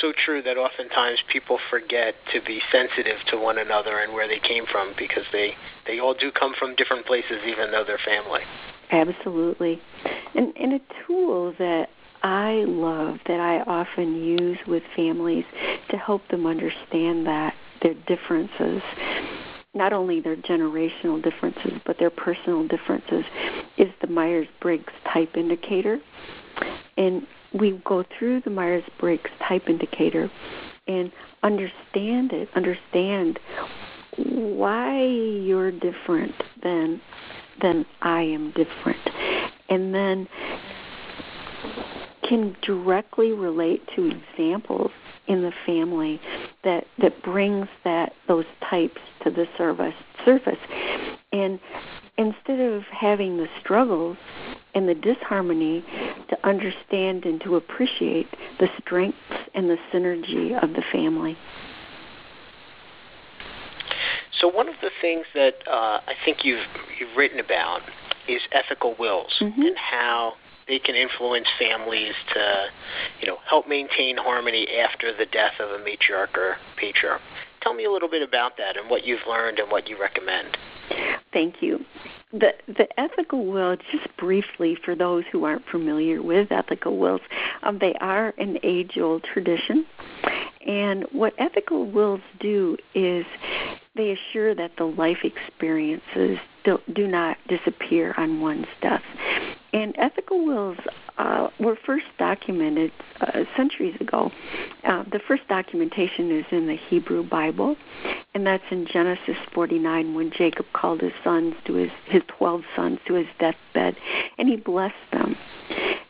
so 0.00 0.12
true 0.24 0.42
that 0.42 0.56
oftentimes 0.56 1.20
people 1.32 1.58
forget 1.70 2.14
to 2.34 2.40
be 2.42 2.60
sensitive 2.70 3.16
to 3.30 3.38
one 3.38 3.58
another 3.58 3.98
and 3.98 4.12
where 4.12 4.28
they 4.28 4.38
came 4.38 4.66
from 4.70 4.92
because 4.98 5.24
they 5.32 5.54
they 5.86 5.98
all 5.98 6.14
do 6.14 6.30
come 6.30 6.52
from 6.58 6.74
different 6.76 7.06
places, 7.06 7.38
even 7.46 7.70
though 7.70 7.84
they're 7.84 7.98
family. 8.04 8.40
Absolutely, 8.90 9.80
and 10.34 10.52
and 10.56 10.74
a 10.74 10.80
tool 11.06 11.54
that 11.58 11.88
I 12.22 12.64
love 12.66 13.18
that 13.26 13.40
I 13.40 13.60
often 13.60 14.22
use 14.22 14.58
with 14.66 14.82
families 14.94 15.44
to 15.90 15.96
help 15.96 16.26
them 16.28 16.46
understand 16.46 17.26
that 17.26 17.54
their 17.82 17.94
differences 18.06 18.82
not 19.74 19.92
only 19.92 20.20
their 20.20 20.36
generational 20.36 21.22
differences 21.22 21.72
but 21.84 21.98
their 21.98 22.10
personal 22.10 22.66
differences 22.66 23.24
is 23.76 23.88
the 24.00 24.06
Myers-Briggs 24.06 24.92
type 25.12 25.36
indicator. 25.36 26.00
And 26.96 27.26
we 27.52 27.80
go 27.84 28.04
through 28.18 28.42
the 28.42 28.50
Myers 28.50 28.84
Briggs 28.98 29.30
type 29.46 29.68
indicator 29.68 30.30
and 30.86 31.10
understand 31.42 32.32
it, 32.32 32.48
understand 32.54 33.38
why 34.16 35.02
you're 35.02 35.72
different 35.72 36.34
than 36.62 37.00
than 37.60 37.86
I 38.02 38.22
am 38.22 38.52
different. 38.52 39.00
And 39.68 39.94
then 39.94 40.28
can 42.28 42.56
directly 42.62 43.32
relate 43.32 43.82
to 43.94 44.10
examples 44.10 44.90
in 45.26 45.42
the 45.42 45.52
family 45.64 46.20
that 46.64 46.86
that 46.98 47.22
brings 47.22 47.68
that 47.84 48.12
those 48.28 48.44
types 48.68 49.00
to 49.24 49.30
the 49.30 49.46
service 49.56 49.94
surface. 50.24 50.58
And 51.32 51.58
instead 52.18 52.60
of 52.60 52.82
having 52.84 53.36
the 53.36 53.48
struggles 53.60 54.16
and 54.76 54.86
the 54.86 54.94
disharmony 54.94 55.82
to 56.28 56.36
understand 56.46 57.24
and 57.24 57.40
to 57.40 57.56
appreciate 57.56 58.28
the 58.60 58.68
strengths 58.78 59.18
and 59.54 59.70
the 59.70 59.78
synergy 59.92 60.62
of 60.62 60.74
the 60.74 60.82
family. 60.92 61.36
So 64.38 64.48
one 64.48 64.68
of 64.68 64.74
the 64.82 64.90
things 65.00 65.24
that 65.34 65.54
uh, 65.66 66.00
I 66.06 66.12
think 66.26 66.44
you've 66.44 66.66
you've 67.00 67.16
written 67.16 67.40
about 67.40 67.80
is 68.28 68.42
ethical 68.52 68.94
wills 68.98 69.32
mm-hmm. 69.40 69.62
and 69.62 69.76
how 69.78 70.34
they 70.68 70.78
can 70.78 70.94
influence 70.94 71.46
families 71.58 72.12
to, 72.34 72.66
you 73.20 73.28
know, 73.28 73.38
help 73.48 73.66
maintain 73.66 74.18
harmony 74.18 74.66
after 74.78 75.16
the 75.16 75.24
death 75.26 75.54
of 75.58 75.70
a 75.70 75.82
matriarch 75.82 76.36
or 76.36 76.56
patriarch. 76.76 77.22
Tell 77.62 77.72
me 77.72 77.84
a 77.84 77.90
little 77.90 78.10
bit 78.10 78.22
about 78.22 78.58
that 78.58 78.76
and 78.76 78.90
what 78.90 79.06
you've 79.06 79.26
learned 79.26 79.58
and 79.58 79.70
what 79.70 79.88
you 79.88 79.98
recommend. 79.98 80.56
Thank 81.36 81.60
you. 81.60 81.84
The 82.32 82.54
the 82.66 82.88
ethical 82.98 83.44
will, 83.44 83.76
just 83.92 84.08
briefly 84.16 84.74
for 84.74 84.94
those 84.94 85.24
who 85.30 85.44
aren't 85.44 85.66
familiar 85.66 86.22
with 86.22 86.50
ethical 86.50 86.96
wills, 86.96 87.20
um, 87.62 87.78
they 87.78 87.92
are 88.00 88.32
an 88.38 88.58
age 88.62 88.96
old 88.96 89.22
tradition. 89.22 89.84
And 90.66 91.04
what 91.12 91.34
ethical 91.36 91.84
wills 91.84 92.22
do 92.40 92.78
is 92.94 93.26
they 93.96 94.12
assure 94.12 94.54
that 94.54 94.78
the 94.78 94.84
life 94.84 95.24
experiences 95.24 96.38
do, 96.64 96.80
do 96.94 97.06
not 97.06 97.36
disappear 97.48 98.14
on 98.16 98.40
one's 98.40 98.66
death. 98.80 99.02
And 99.76 99.94
ethical 99.98 100.42
wills 100.42 100.78
uh, 101.18 101.48
were 101.60 101.76
first 101.84 102.06
documented 102.18 102.92
uh, 103.20 103.44
centuries 103.58 103.94
ago. 104.00 104.32
Uh, 104.84 105.04
the 105.12 105.20
first 105.28 105.46
documentation 105.48 106.30
is 106.30 106.46
in 106.50 106.66
the 106.66 106.76
Hebrew 106.76 107.22
Bible, 107.22 107.76
and 108.32 108.46
that's 108.46 108.64
in 108.70 108.86
Genesis 108.86 109.36
49 109.52 110.14
when 110.14 110.30
Jacob 110.30 110.64
called 110.72 111.02
his 111.02 111.12
sons 111.22 111.54
to 111.66 111.74
his 111.74 111.90
his 112.06 112.22
12 112.38 112.62
sons 112.74 113.00
to 113.06 113.14
his 113.14 113.26
deathbed, 113.38 113.98
and 114.38 114.48
he 114.48 114.56
blessed 114.56 114.94
them. 115.12 115.36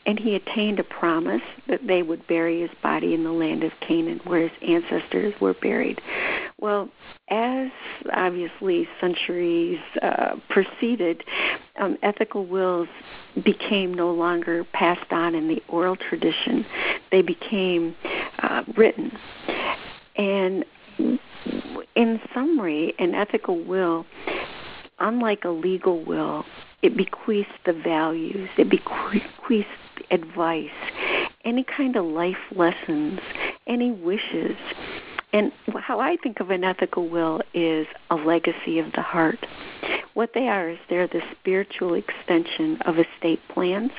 And 0.07 0.21
he 0.21 0.37
attained 0.37 0.79
a 0.79 0.85
promise 0.85 1.43
that 1.69 1.81
they 1.87 2.03
would 2.03 2.27
bury 2.29 2.61
his 2.61 2.71
body 2.81 3.13
in 3.13 3.25
the 3.25 3.33
land 3.33 3.65
of 3.65 3.73
Canaan, 3.81 4.21
where 4.25 4.49
his 4.49 4.53
ancestors 4.63 5.35
were 5.41 5.55
buried. 5.55 6.01
Well, 6.61 6.89
as 7.29 7.71
obviously 8.15 8.89
centuries 9.01 9.81
uh, 10.01 10.37
proceeded, 10.49 11.25
um, 11.81 11.99
ethical 12.03 12.47
wills 12.47 12.89
became 13.45 13.93
no 13.93 14.13
longer 14.13 14.65
passed 14.73 15.11
on 15.13 15.35
in 15.35 15.49
the 15.49 15.61
oral 15.69 15.97
tradition. 15.97 16.65
They 17.11 17.23
became 17.23 17.97
uh, 18.39 18.63
written. 18.77 19.11
And 20.17 20.65
in 21.97 22.21
summary, 22.33 22.95
an 22.99 23.15
ethical 23.15 23.63
will, 23.65 24.07
unlike 24.99 25.45
a 25.45 25.51
legal 25.51 26.05
will, 26.05 26.45
it 26.83 26.97
bequeaths 26.97 27.51
the 27.65 27.73
values, 27.73 28.49
it 28.57 28.71
bequeaths 28.71 29.67
advice, 30.11 30.71
any 31.45 31.65
kind 31.65 31.97
of 31.97 32.05
life 32.05 32.37
lessons, 32.55 33.21
any 33.67 33.91
wishes. 33.91 34.57
And 35.33 35.53
how 35.77 36.01
I 36.01 36.17
think 36.23 36.41
of 36.41 36.51
an 36.51 36.65
ethical 36.65 37.09
will 37.09 37.41
is 37.53 37.87
a 38.11 38.15
legacy 38.17 38.79
of 38.79 38.93
the 38.93 39.03
heart. 39.03 39.45
What 40.15 40.31
they 40.35 40.49
are 40.49 40.71
is 40.71 40.79
they're 40.89 41.07
the 41.07 41.23
spiritual 41.39 41.95
extension 41.95 42.79
of 42.83 42.97
estate 42.99 43.41
plans. 43.49 43.91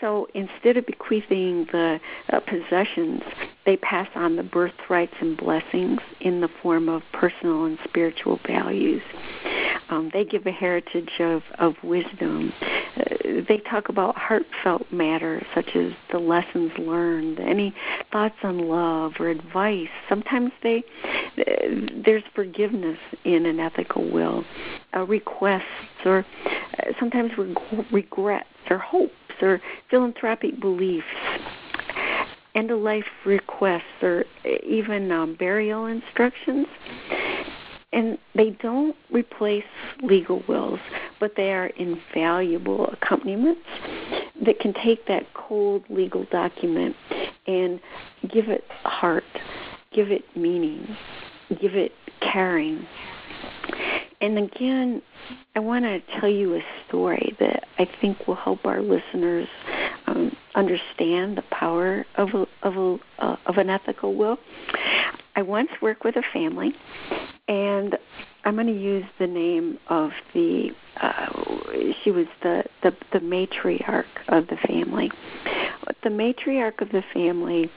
So 0.00 0.28
instead 0.34 0.76
of 0.76 0.86
bequeathing 0.86 1.66
the 1.72 1.98
uh, 2.30 2.40
possessions, 2.40 3.22
they 3.64 3.76
pass 3.78 4.08
on 4.14 4.36
the 4.36 4.42
birthrights 4.42 5.14
and 5.20 5.36
blessings 5.36 6.00
in 6.20 6.40
the 6.40 6.48
form 6.62 6.88
of 6.88 7.02
personal 7.12 7.64
and 7.64 7.78
spiritual 7.84 8.38
values. 8.46 9.02
Um, 9.88 10.10
they 10.12 10.24
give 10.24 10.46
a 10.46 10.52
heritage 10.52 11.10
of, 11.20 11.42
of 11.58 11.74
wisdom. 11.82 12.52
Uh, 12.96 13.42
they 13.48 13.58
talk 13.70 13.88
about 13.88 14.16
heartfelt 14.16 14.90
matters 14.90 15.44
such 15.54 15.76
as 15.76 15.92
the 16.10 16.18
lessons 16.18 16.72
learned, 16.78 17.38
any 17.38 17.74
thoughts 18.10 18.36
on 18.42 18.58
love 18.58 19.12
or 19.20 19.28
advice. 19.28 19.88
Sometimes 20.08 20.50
they 20.62 20.82
uh, 21.38 21.42
there's 22.04 22.24
forgiveness 22.34 22.98
in 23.24 23.46
an 23.46 23.60
ethical 23.60 24.10
will, 24.10 24.44
uh, 24.94 25.04
requests 25.04 25.62
or 26.04 26.24
uh, 26.78 26.92
sometimes 26.98 27.32
regrets 27.92 28.48
or 28.70 28.78
hopes 28.78 29.12
or 29.42 29.60
philanthropic 29.90 30.58
beliefs 30.60 31.06
end 32.54 32.70
of 32.70 32.80
life 32.80 33.04
requests 33.26 33.84
or 34.02 34.24
even 34.64 35.12
um, 35.12 35.34
burial 35.34 35.84
instructions 35.84 36.66
and 37.92 38.18
they 38.34 38.50
don't 38.62 38.96
replace 39.10 39.64
legal 40.02 40.42
wills, 40.48 40.80
but 41.20 41.32
they 41.36 41.52
are 41.52 41.66
invaluable 41.66 42.86
accompaniments 42.88 43.60
that 44.44 44.60
can 44.60 44.74
take 44.74 45.06
that 45.06 45.32
cold 45.34 45.84
legal 45.88 46.24
document 46.30 46.94
and 47.46 47.80
give 48.32 48.48
it 48.48 48.64
heart, 48.82 49.24
give 49.92 50.10
it 50.10 50.24
meaning, 50.36 50.96
give 51.60 51.74
it 51.74 51.92
caring. 52.20 52.86
And 54.20 54.38
again, 54.38 55.02
I 55.54 55.60
want 55.60 55.84
to 55.84 56.00
tell 56.18 56.28
you 56.28 56.54
a 56.56 56.60
story 56.88 57.36
that 57.40 57.66
I 57.78 57.88
think 58.00 58.26
will 58.26 58.34
help 58.34 58.64
our 58.64 58.82
listeners 58.82 59.48
um, 60.06 60.36
understand 60.54 61.36
the 61.36 61.44
power 61.50 62.04
of 62.16 62.28
a, 62.34 62.46
of 62.62 62.76
a, 62.76 62.98
uh, 63.24 63.36
of 63.46 63.58
an 63.58 63.70
ethical 63.70 64.14
will. 64.14 64.38
I 65.34 65.42
once 65.42 65.68
worked 65.82 66.04
with 66.04 66.16
a 66.16 66.22
family, 66.32 66.74
and 67.48 67.96
I'm 68.44 68.54
going 68.54 68.66
to 68.66 68.72
use 68.72 69.04
the 69.18 69.26
name 69.26 69.78
of 69.88 70.10
the. 70.34 70.70
Uh, 71.00 71.26
she 72.02 72.10
was 72.10 72.26
the, 72.42 72.64
the 72.82 72.92
the 73.12 73.18
matriarch 73.18 74.04
of 74.28 74.46
the 74.48 74.56
family. 74.66 75.10
The 76.02 76.10
matriarch 76.10 76.80
of 76.80 76.90
the 76.90 77.02
family 77.12 77.70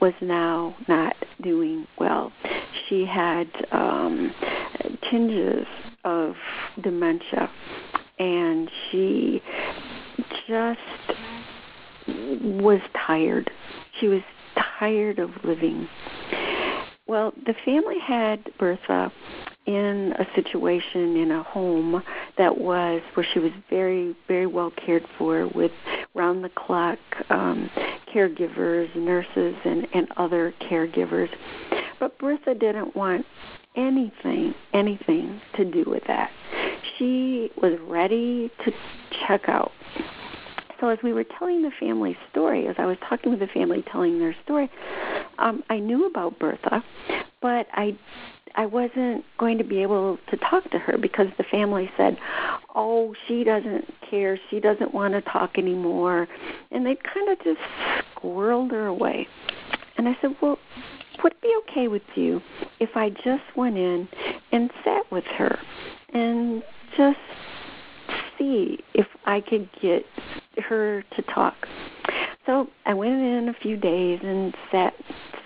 was 0.00 0.12
now 0.20 0.76
not 0.86 1.16
doing 1.42 1.86
well. 1.98 2.32
She 2.88 3.04
had 3.04 3.48
um, 3.72 4.32
tinges 5.10 5.66
of 6.04 6.34
dementia, 6.82 7.50
and 8.18 8.70
she 8.90 9.42
just 10.48 10.80
was 12.06 12.80
tired. 13.06 13.50
She 14.00 14.08
was 14.08 14.22
tired 14.78 15.18
of 15.18 15.30
living. 15.44 15.88
Well, 17.08 17.32
the 17.46 17.54
family 17.64 17.98
had 17.98 18.50
Bertha 18.58 19.10
in 19.64 20.14
a 20.18 20.26
situation 20.34 21.16
in 21.16 21.30
a 21.30 21.42
home 21.42 22.02
that 22.36 22.58
was 22.58 23.00
where 23.14 23.26
she 23.32 23.38
was 23.38 23.50
very, 23.70 24.14
very 24.28 24.46
well 24.46 24.70
cared 24.70 25.06
for 25.16 25.48
with 25.48 25.72
round 26.14 26.44
the 26.44 26.50
clock 26.50 26.98
um, 27.30 27.70
caregivers, 28.14 28.94
nurses, 28.94 29.54
and, 29.64 29.86
and 29.94 30.08
other 30.18 30.52
caregivers. 30.60 31.30
But 31.98 32.18
Bertha 32.18 32.54
didn't 32.54 32.94
want 32.94 33.24
anything, 33.74 34.54
anything 34.74 35.40
to 35.56 35.64
do 35.64 35.84
with 35.86 36.02
that. 36.08 36.30
She 36.98 37.50
was 37.60 37.78
ready 37.86 38.50
to 38.66 38.72
check 39.26 39.48
out. 39.48 39.72
So 40.80 40.88
as 40.88 40.98
we 41.02 41.12
were 41.12 41.24
telling 41.24 41.62
the 41.62 41.72
family 41.80 42.16
story, 42.30 42.68
as 42.68 42.76
I 42.78 42.86
was 42.86 42.96
talking 43.08 43.30
with 43.30 43.40
the 43.40 43.48
family 43.48 43.82
telling 43.90 44.18
their 44.18 44.36
story, 44.44 44.70
um, 45.38 45.62
I 45.70 45.78
knew 45.78 46.06
about 46.06 46.38
Bertha, 46.38 46.82
but 47.40 47.66
I 47.72 47.96
I 48.54 48.66
wasn't 48.66 49.24
going 49.38 49.58
to 49.58 49.64
be 49.64 49.82
able 49.82 50.18
to 50.30 50.36
talk 50.36 50.68
to 50.70 50.78
her 50.78 50.98
because 50.98 51.26
the 51.36 51.44
family 51.44 51.90
said, 51.96 52.18
"Oh, 52.74 53.14
she 53.26 53.44
doesn't 53.44 53.86
care. 54.10 54.38
She 54.50 54.60
doesn't 54.60 54.92
want 54.92 55.14
to 55.14 55.20
talk 55.22 55.58
anymore," 55.58 56.28
and 56.70 56.84
they 56.84 56.96
kind 56.96 57.28
of 57.30 57.38
just 57.44 57.60
squirreled 58.16 58.70
her 58.72 58.86
away. 58.86 59.28
And 59.96 60.08
I 60.08 60.16
said, 60.20 60.36
"Well, 60.40 60.58
would 61.22 61.32
it 61.32 61.40
be 61.40 61.54
okay 61.68 61.88
with 61.88 62.02
you 62.14 62.40
if 62.80 62.90
I 62.96 63.10
just 63.10 63.44
went 63.56 63.76
in 63.76 64.08
and 64.52 64.70
sat 64.84 65.10
with 65.10 65.24
her 65.36 65.58
and 66.12 66.62
just 66.96 67.18
see 68.38 68.78
if 68.94 69.06
I 69.26 69.40
could 69.40 69.68
get 69.80 70.04
her 70.68 71.04
to 71.16 71.22
talk. 71.22 71.54
So 72.48 72.66
I 72.86 72.94
went 72.94 73.12
in 73.12 73.50
a 73.50 73.52
few 73.60 73.76
days 73.76 74.20
and 74.22 74.54
sat 74.72 74.94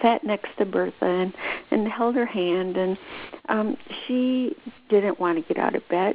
sat 0.01 0.23
next 0.23 0.51
to 0.59 0.65
Bertha 0.65 1.05
and 1.05 1.35
and 1.73 1.89
held 1.89 2.15
her 2.15 2.27
hand 2.27 2.77
and 2.77 2.97
um 3.49 3.77
she 4.07 4.55
didn't 4.89 5.19
want 5.19 5.37
to 5.37 5.53
get 5.53 5.61
out 5.61 5.75
of 5.75 5.83
bed. 5.89 6.15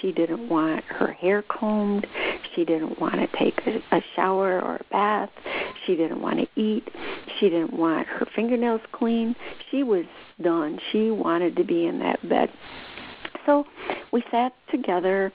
She 0.00 0.12
didn't 0.12 0.46
want 0.46 0.84
her 0.84 1.10
hair 1.12 1.42
combed. 1.42 2.06
She 2.54 2.66
didn't 2.66 3.00
want 3.00 3.14
to 3.14 3.28
take 3.38 3.66
a, 3.66 3.96
a 3.96 4.02
shower 4.14 4.60
or 4.60 4.76
a 4.76 4.84
bath. 4.90 5.30
She 5.86 5.96
didn't 5.96 6.20
want 6.20 6.38
to 6.38 6.60
eat. 6.60 6.86
She 7.38 7.48
didn't 7.48 7.72
want 7.72 8.06
her 8.06 8.26
fingernails 8.36 8.82
clean. 8.92 9.34
She 9.70 9.82
was 9.84 10.04
done. 10.42 10.78
She 10.92 11.10
wanted 11.10 11.56
to 11.56 11.64
be 11.64 11.86
in 11.86 11.98
that 12.00 12.28
bed. 12.28 12.50
So 13.46 13.64
we 14.12 14.22
sat 14.30 14.52
together 14.70 15.32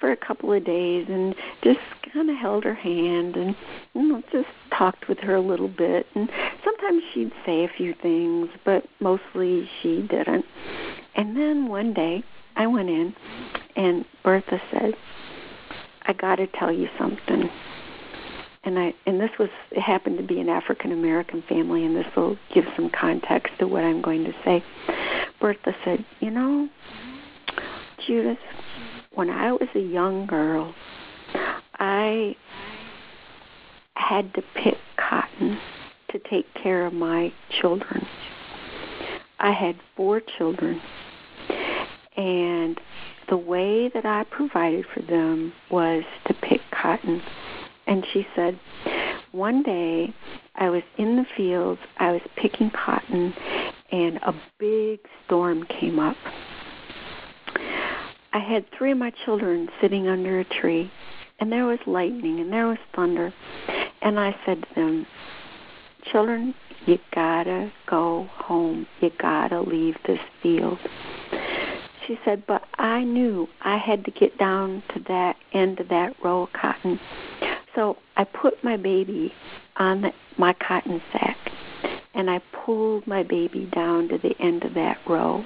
for 0.00 0.12
a 0.12 0.16
couple 0.16 0.52
of 0.52 0.64
days 0.64 1.06
and 1.08 1.34
just 1.62 1.78
kind 2.12 2.30
of 2.30 2.36
held 2.36 2.64
her 2.64 2.74
hand 2.74 3.36
and 3.36 3.56
you 3.94 4.02
know 4.02 4.22
just 4.30 4.48
talked 4.76 5.08
with 5.08 5.18
her 5.18 5.34
a 5.34 5.40
little 5.40 5.68
bit. 5.68 6.06
And 6.14 6.30
sometimes 6.64 7.02
she'd 7.12 7.32
say 7.46 7.64
a 7.64 7.68
few 7.76 7.94
things 8.02 8.48
but 8.64 8.84
mostly 9.00 9.68
she 9.82 10.02
didn't. 10.02 10.44
And 11.16 11.36
then 11.36 11.68
one 11.68 11.94
day 11.94 12.22
i 12.56 12.66
went 12.66 12.88
in 12.88 13.14
and 13.76 14.04
bertha 14.22 14.60
said 14.70 14.94
i 16.02 16.12
got 16.12 16.36
to 16.36 16.46
tell 16.46 16.72
you 16.72 16.88
something. 16.98 17.48
And 18.64 18.78
i 18.78 18.94
and 19.06 19.20
this 19.20 19.30
was 19.38 19.50
it 19.70 19.80
happened 19.80 20.18
to 20.18 20.24
be 20.24 20.40
an 20.40 20.48
african 20.48 20.92
american 20.92 21.42
family 21.48 21.84
and 21.84 21.96
this 21.96 22.06
will 22.16 22.36
give 22.52 22.64
some 22.76 22.90
context 22.90 23.54
to 23.58 23.66
what 23.66 23.84
i'm 23.84 24.02
going 24.02 24.24
to 24.24 24.32
say. 24.44 24.62
Bertha 25.40 25.74
said 25.84 26.04
you 26.20 26.30
know 26.30 26.68
judith 28.06 28.38
when 29.14 29.30
I 29.30 29.52
was 29.52 29.68
a 29.74 29.80
young 29.80 30.26
girl, 30.26 30.74
I 31.78 32.36
had 33.96 34.34
to 34.34 34.42
pick 34.54 34.76
cotton 34.96 35.58
to 36.10 36.18
take 36.30 36.52
care 36.54 36.86
of 36.86 36.92
my 36.92 37.32
children. 37.60 38.06
I 39.38 39.52
had 39.52 39.76
four 39.96 40.20
children, 40.20 40.80
and 42.16 42.80
the 43.28 43.36
way 43.36 43.88
that 43.88 44.04
I 44.04 44.24
provided 44.24 44.84
for 44.92 45.02
them 45.02 45.52
was 45.70 46.04
to 46.26 46.34
pick 46.34 46.60
cotton. 46.70 47.22
And 47.86 48.04
she 48.12 48.26
said, 48.34 48.58
one 49.32 49.62
day 49.62 50.14
I 50.54 50.70
was 50.70 50.82
in 50.96 51.16
the 51.16 51.26
fields, 51.36 51.80
I 51.98 52.12
was 52.12 52.22
picking 52.36 52.70
cotton, 52.70 53.34
and 53.92 54.16
a 54.18 54.34
big 54.58 55.00
storm 55.26 55.64
came 55.64 55.98
up. 55.98 56.16
I 58.34 58.38
had 58.38 58.64
three 58.76 58.90
of 58.90 58.98
my 58.98 59.12
children 59.24 59.68
sitting 59.80 60.08
under 60.08 60.40
a 60.40 60.44
tree, 60.44 60.90
and 61.38 61.52
there 61.52 61.66
was 61.66 61.78
lightning 61.86 62.40
and 62.40 62.52
there 62.52 62.66
was 62.66 62.78
thunder. 62.94 63.32
And 64.02 64.18
I 64.18 64.36
said 64.44 64.62
to 64.62 64.74
them, 64.74 65.06
Children, 66.10 66.52
you 66.84 66.98
gotta 67.14 67.72
go 67.86 68.28
home. 68.34 68.88
You 69.00 69.12
gotta 69.20 69.60
leave 69.60 69.94
this 70.04 70.18
field. 70.42 70.80
She 72.06 72.18
said, 72.24 72.44
But 72.44 72.64
I 72.76 73.04
knew 73.04 73.48
I 73.62 73.78
had 73.78 74.04
to 74.04 74.10
get 74.10 74.36
down 74.36 74.82
to 74.94 75.00
that 75.06 75.36
end 75.52 75.78
of 75.78 75.88
that 75.90 76.16
row 76.22 76.42
of 76.42 76.52
cotton. 76.52 76.98
So 77.76 77.98
I 78.16 78.24
put 78.24 78.62
my 78.64 78.76
baby 78.76 79.32
on 79.76 80.02
the, 80.02 80.12
my 80.38 80.54
cotton 80.54 81.00
sack 81.12 81.36
and 82.14 82.28
I 82.28 82.40
pulled 82.64 83.06
my 83.06 83.22
baby 83.22 83.68
down 83.72 84.08
to 84.08 84.18
the 84.18 84.34
end 84.40 84.64
of 84.64 84.74
that 84.74 84.98
row 85.08 85.44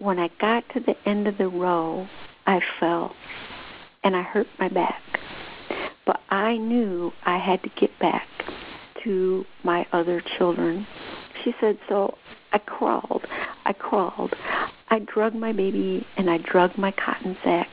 when 0.00 0.18
I 0.18 0.30
got 0.40 0.64
to 0.74 0.80
the 0.80 0.94
end 1.08 1.26
of 1.26 1.38
the 1.38 1.48
row, 1.48 2.06
I 2.46 2.60
fell 2.78 3.14
and 4.04 4.14
I 4.14 4.22
hurt 4.22 4.46
my 4.58 4.68
back. 4.68 5.02
But 6.06 6.20
I 6.30 6.56
knew 6.56 7.12
I 7.26 7.38
had 7.38 7.62
to 7.64 7.68
get 7.80 7.90
back 7.98 8.26
to 9.04 9.44
my 9.64 9.86
other 9.92 10.22
children. 10.36 10.86
She 11.42 11.52
said, 11.60 11.78
so 11.88 12.16
I 12.52 12.58
crawled. 12.58 13.24
I 13.64 13.72
crawled. 13.72 14.34
I 14.88 15.00
drug 15.00 15.34
my 15.34 15.52
baby 15.52 16.06
and 16.16 16.30
I 16.30 16.38
drug 16.38 16.78
my 16.78 16.92
cotton 16.92 17.36
sack 17.42 17.68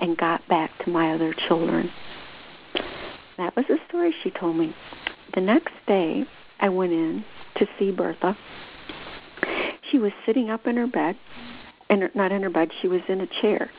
and 0.00 0.16
got 0.16 0.46
back 0.48 0.70
to 0.84 0.90
my 0.90 1.14
other 1.14 1.34
children. 1.46 1.90
That 3.36 3.54
was 3.54 3.64
the 3.68 3.78
story 3.88 4.12
she 4.22 4.30
told 4.30 4.56
me. 4.56 4.74
The 5.34 5.40
next 5.40 5.74
day, 5.86 6.24
I 6.60 6.68
went 6.68 6.92
in 6.92 7.24
to 7.56 7.66
see 7.78 7.92
Bertha 7.92 8.36
she 9.90 9.98
was 9.98 10.12
sitting 10.26 10.50
up 10.50 10.66
in 10.66 10.76
her 10.76 10.86
bed, 10.86 11.16
and 11.90 12.08
not 12.14 12.32
in 12.32 12.42
her 12.42 12.50
bed, 12.50 12.70
she 12.80 12.88
was 12.88 13.00
in 13.08 13.20
a 13.20 13.26
chair, 13.40 13.70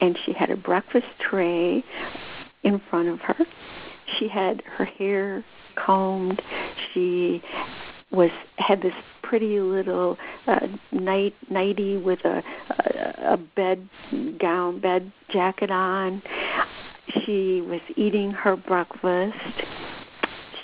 and 0.00 0.18
she 0.24 0.32
had 0.32 0.50
a 0.50 0.56
breakfast 0.56 1.06
tray 1.20 1.84
in 2.62 2.80
front 2.90 3.08
of 3.08 3.20
her. 3.20 3.36
She 4.18 4.28
had 4.28 4.62
her 4.76 4.84
hair 4.84 5.44
combed. 5.76 6.42
She 6.92 7.42
was 8.10 8.30
had 8.58 8.82
this 8.82 8.94
pretty 9.22 9.60
little 9.60 10.16
uh, 10.46 10.66
night 10.92 11.34
nighty 11.50 11.96
with 11.96 12.24
a, 12.24 12.42
a 12.70 13.34
a 13.34 13.36
bed 13.36 13.88
gown, 14.38 14.80
bed 14.80 15.10
jacket 15.30 15.70
on. 15.70 16.22
She 17.24 17.60
was 17.60 17.80
eating 17.96 18.30
her 18.30 18.56
breakfast. 18.56 19.36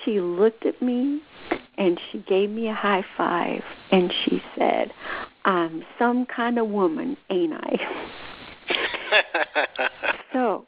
She 0.05 0.21
looked 0.21 0.67
at 0.67 0.81
me 0.81 1.23
and 1.81 1.99
she 2.13 2.19
gave 2.19 2.51
me 2.51 2.69
a 2.69 2.75
high 2.75 3.03
five 3.17 3.63
and 3.91 4.13
she 4.25 4.43
said, 4.57 4.93
I'm 5.47 5.83
some 5.99 6.27
kind 6.27 6.59
of 6.59 6.69
woman, 6.69 7.17
ain't 7.31 7.55
I? 7.55 7.79
so 10.33 10.67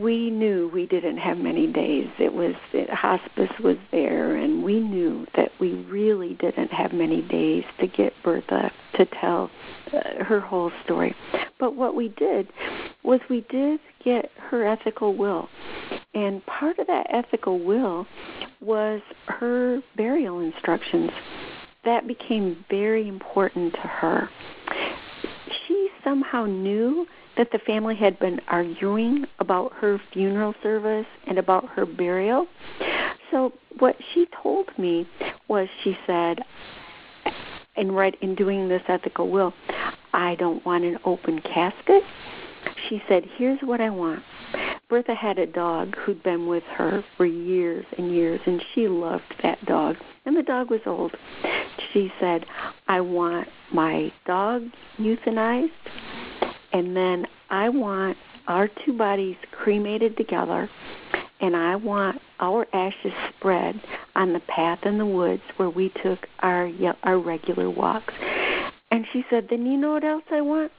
we 0.00 0.30
knew 0.30 0.70
we 0.72 0.86
didn't 0.86 1.18
have 1.18 1.38
many 1.38 1.66
days. 1.66 2.08
It 2.18 2.32
was 2.32 2.54
it, 2.72 2.88
hospice 2.90 3.50
was 3.62 3.76
there, 3.90 4.36
and 4.36 4.62
we 4.62 4.80
knew 4.80 5.26
that 5.36 5.52
we 5.60 5.74
really 5.84 6.34
didn't 6.34 6.72
have 6.72 6.92
many 6.92 7.22
days 7.22 7.64
to 7.80 7.86
get 7.86 8.14
Bertha 8.22 8.70
to 8.94 9.06
tell 9.20 9.50
uh, 9.92 10.24
her 10.24 10.40
whole 10.40 10.72
story. 10.84 11.14
But 11.58 11.76
what 11.76 11.94
we 11.94 12.08
did 12.08 12.48
was 13.02 13.20
we 13.28 13.44
did 13.50 13.80
get 14.02 14.30
her 14.36 14.66
ethical 14.66 15.14
will, 15.14 15.48
and 16.14 16.44
part 16.46 16.78
of 16.78 16.86
that 16.86 17.06
ethical 17.10 17.58
will 17.58 18.06
was 18.60 19.02
her 19.26 19.82
burial 19.96 20.40
instructions. 20.40 21.10
That 21.84 22.06
became 22.06 22.64
very 22.70 23.08
important 23.08 23.74
to 23.74 23.80
her. 23.80 24.30
She 25.66 25.90
somehow 26.02 26.46
knew 26.46 27.06
that 27.36 27.50
the 27.52 27.58
family 27.60 27.96
had 27.96 28.18
been 28.18 28.40
arguing 28.48 29.26
about 29.38 29.72
her 29.74 30.00
funeral 30.12 30.54
service 30.62 31.06
and 31.26 31.38
about 31.38 31.68
her 31.70 31.86
burial. 31.86 32.46
So 33.30 33.52
what 33.78 33.96
she 34.12 34.26
told 34.42 34.68
me 34.78 35.08
was 35.48 35.68
she 35.82 35.96
said 36.06 36.40
in 37.76 37.92
right 37.92 38.16
in 38.20 38.34
doing 38.34 38.68
this 38.68 38.82
ethical 38.88 39.30
will, 39.30 39.54
I 40.12 40.34
don't 40.34 40.64
want 40.66 40.84
an 40.84 40.98
open 41.04 41.40
casket. 41.40 42.02
She 42.88 43.02
said, 43.08 43.24
Here's 43.36 43.60
what 43.62 43.80
I 43.80 43.90
want. 43.90 44.22
Bertha 44.88 45.14
had 45.14 45.38
a 45.38 45.46
dog 45.46 45.96
who'd 45.96 46.22
been 46.22 46.46
with 46.46 46.64
her 46.64 47.02
for 47.16 47.24
years 47.24 47.86
and 47.96 48.14
years, 48.14 48.40
and 48.44 48.62
she 48.74 48.88
loved 48.88 49.34
that 49.42 49.64
dog. 49.64 49.96
And 50.26 50.36
the 50.36 50.42
dog 50.42 50.70
was 50.70 50.82
old. 50.84 51.16
She 51.92 52.12
said, 52.20 52.44
I 52.88 53.00
want 53.00 53.48
my 53.72 54.12
dog 54.26 54.64
euthanized, 54.98 55.70
and 56.72 56.96
then 56.96 57.26
I 57.50 57.68
want 57.68 58.16
our 58.48 58.68
two 58.84 58.96
bodies 58.96 59.36
cremated 59.52 60.16
together, 60.16 60.68
and 61.40 61.56
I 61.56 61.76
want 61.76 62.20
our 62.40 62.66
ashes 62.72 63.12
spread 63.36 63.80
on 64.14 64.32
the 64.32 64.40
path 64.40 64.80
in 64.84 64.98
the 64.98 65.06
woods 65.06 65.42
where 65.56 65.70
we 65.70 65.92
took 66.02 66.26
our 66.40 66.70
our 67.02 67.18
regular 67.18 67.70
walks. 67.70 68.14
And 68.90 69.06
she 69.12 69.24
said, 69.30 69.46
Then 69.48 69.64
you 69.64 69.78
know 69.78 69.92
what 69.92 70.04
else 70.04 70.24
I 70.30 70.42
want? 70.42 70.70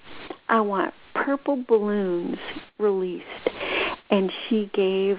I 0.47 0.62
want 0.62 0.93
purple 1.15 1.63
balloons 1.67 2.38
released. 2.77 3.25
And 4.10 4.32
she 4.47 4.69
gave 4.73 5.17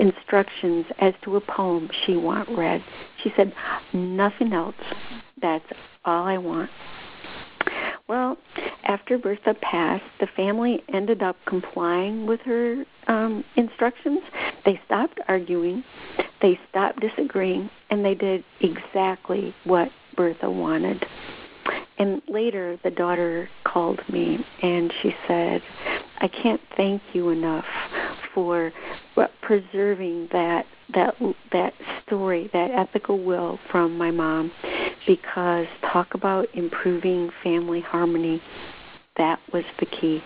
instructions 0.00 0.86
as 0.98 1.14
to 1.22 1.36
a 1.36 1.40
poem 1.40 1.88
she 2.04 2.16
want 2.16 2.48
read. 2.48 2.82
She 3.22 3.32
said, 3.36 3.54
Nothing 3.92 4.52
else. 4.52 4.74
That's 5.40 5.64
all 6.04 6.24
I 6.24 6.38
want. 6.38 6.70
Well, 8.06 8.36
after 8.84 9.16
Bertha 9.16 9.54
passed, 9.54 10.04
the 10.20 10.26
family 10.36 10.84
ended 10.92 11.22
up 11.22 11.36
complying 11.46 12.26
with 12.26 12.40
her 12.40 12.84
um, 13.06 13.44
instructions. 13.56 14.20
They 14.66 14.78
stopped 14.84 15.20
arguing, 15.26 15.82
they 16.42 16.60
stopped 16.68 17.00
disagreeing, 17.00 17.70
and 17.88 18.04
they 18.04 18.14
did 18.14 18.44
exactly 18.60 19.54
what 19.64 19.88
Bertha 20.16 20.50
wanted. 20.50 21.06
And 21.96 22.20
later, 22.28 22.78
the 22.84 22.90
daughter 22.90 23.48
called 23.64 24.00
me 24.12 24.44
and 24.60 24.92
she 25.00 25.14
said, 25.26 25.62
I 26.18 26.28
can't 26.28 26.60
thank 26.76 27.00
you 27.14 27.30
enough 27.30 27.64
for 28.34 28.72
preserving 29.40 30.28
that 30.32 30.66
that 30.94 31.14
that 31.52 31.72
story, 32.06 32.50
that 32.52 32.70
ethical 32.70 33.22
will 33.22 33.58
from 33.70 33.96
my 33.96 34.10
mom, 34.10 34.52
because 35.06 35.66
talk 35.92 36.14
about 36.14 36.48
improving 36.54 37.30
family 37.42 37.80
harmony. 37.80 38.42
That 39.16 39.38
was 39.52 39.64
the 39.78 39.86
key. 39.86 40.22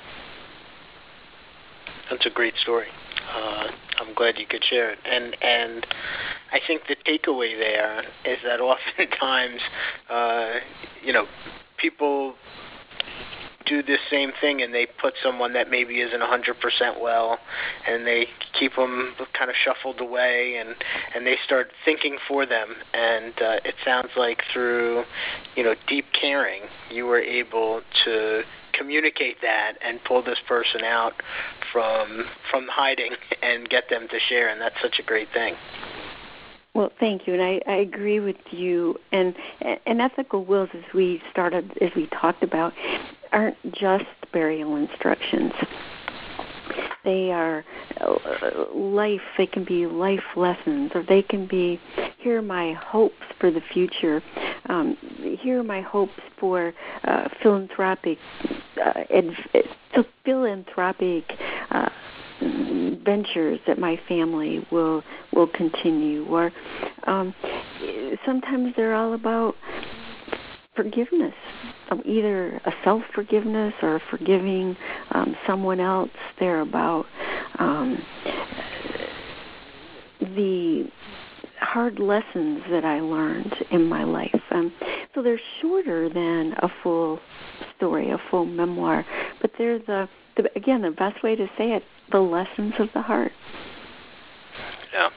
That's 2.11 2.25
a 2.27 2.31
great 2.31 2.55
story. 2.57 2.87
Uh, 3.35 3.69
I'm 3.99 4.15
glad 4.15 4.39
you 4.39 4.47
could 4.47 4.65
share 4.65 4.91
it. 4.91 4.99
And 5.05 5.37
and 5.43 5.87
I 6.53 6.61
think 6.67 6.83
the 6.89 6.97
takeaway 6.97 7.59
there 7.59 8.01
is 8.25 8.39
that 8.45 8.61
oftentimes, 8.99 9.61
uh, 10.09 10.55
you 11.03 11.13
know, 11.13 11.27
people 11.79 12.35
do 13.69 13.83
this 13.83 14.01
same 14.11 14.33
thing 14.41 14.63
and 14.63 14.75
they 14.75 14.87
put 15.01 15.15
someone 15.23 15.53
that 15.53 15.71
maybe 15.71 16.01
isn't 16.01 16.21
100% 16.21 17.01
well 17.01 17.39
and 17.87 18.07
they 18.07 18.27
keep 18.59 18.75
them 18.77 19.15
kind 19.37 19.51
of 19.51 19.57
shuffled 19.57 20.01
away 20.01 20.57
and 20.59 20.75
and 21.15 21.27
they 21.27 21.37
start 21.45 21.71
thinking 21.85 22.19
for 22.27 22.47
them. 22.47 22.75
And 22.95 23.35
uh, 23.41 23.61
it 23.65 23.75
sounds 23.85 24.11
like 24.17 24.43
through 24.53 25.05
you 25.57 25.63
know 25.63 25.75
deep 25.87 26.07
caring 26.19 26.63
you 26.91 27.07
were 27.07 27.21
able 27.21 27.83
to 28.05 28.43
communicate 28.73 29.37
that 29.43 29.75
and 29.85 29.99
pull 30.05 30.23
this 30.23 30.39
person 30.47 30.83
out 30.85 31.15
from 31.73 32.25
from 32.51 32.67
hiding 32.71 33.13
and 33.43 33.69
get 33.69 33.85
them 33.91 34.09
to 34.09 34.19
share. 34.29 34.49
And 34.49 34.61
that's 34.61 34.77
such 34.83 34.99
a 34.99 35.03
great 35.03 35.29
thing 35.33 35.55
well, 36.75 36.91
thank 37.01 37.27
you, 37.27 37.35
and 37.35 37.43
I, 37.43 37.61
I 37.67 37.77
agree 37.77 38.21
with 38.21 38.37
you. 38.51 38.97
And 39.13 39.35
and 39.87 40.01
ethical 40.01 40.45
wills, 40.45 40.69
as 40.75 40.85
we 40.95 41.21
started, 41.31 41.77
as 41.81 41.91
we 41.97 42.07
talked 42.07 42.43
about, 42.43 42.73
aren't 43.33 43.57
just 43.73 44.05
burial 44.33 44.77
instructions. 44.77 45.53
They 47.05 47.33
are 47.33 47.65
uh, 48.01 48.75
life. 48.75 49.23
They 49.37 49.47
can 49.47 49.65
be 49.65 49.87
life 49.87 50.25
lessons, 50.37 50.93
or 50.95 51.03
they 51.03 51.23
can 51.23 51.47
be 51.47 51.81
here 52.19 52.39
are 52.39 52.43
my 52.43 52.75
hopes 52.75 53.15
for 53.41 53.51
the 53.51 53.63
future. 53.73 54.23
Um, 54.69 54.97
here 55.41 55.61
are 55.61 55.65
my 55.65 55.81
hopes 55.81 56.21
for 56.39 56.75
uh, 57.05 57.29
philanthropic, 57.43 58.19
uh, 58.85 59.05
philanthropic. 60.25 61.25
Uh, 61.71 61.89
ventures 63.09 63.59
that 63.67 63.79
my 63.79 63.99
family 64.07 64.67
will 64.71 65.03
will 65.33 65.47
continue 65.47 66.27
or 66.27 66.53
um 67.07 67.35
sometimes 68.27 68.75
they're 68.77 68.95
all 68.95 69.15
about 69.15 69.55
forgiveness 70.77 71.35
um, 71.91 72.03
either 72.05 72.61
a 72.67 72.73
self 72.85 73.03
forgiveness 73.15 73.73
or 73.83 73.99
forgiving 74.11 74.77
um 75.13 75.35
someone 75.47 75.81
else 75.81 76.11
they're 76.39 76.61
about 76.61 77.07
um 77.59 77.97
the 80.21 80.87
hard 81.61 81.99
lessons 81.99 82.63
that 82.71 82.85
I 82.85 83.01
learned 83.01 83.55
in 83.71 83.89
my 83.89 84.05
life. 84.05 84.41
Um, 84.51 84.73
so 85.15 85.23
they're 85.23 85.41
shorter 85.61 86.09
than 86.09 86.55
a 86.63 86.69
full 86.83 87.21
story, 87.77 88.11
a 88.11 88.19
full 88.31 88.47
memoir, 88.47 89.05
but 89.41 89.51
they're 89.59 89.79
the, 89.79 90.09
the 90.39 90.51
again 90.57 90.83
the 90.83 90.91
best 90.91 91.23
way 91.23 91.37
to 91.37 91.47
say 91.59 91.73
it 91.73 91.83
the 92.11 92.21
lessons 92.21 92.75
of 92.79 92.89
the 92.95 93.03
heart. 93.03 93.33
Yeah. 94.93 95.11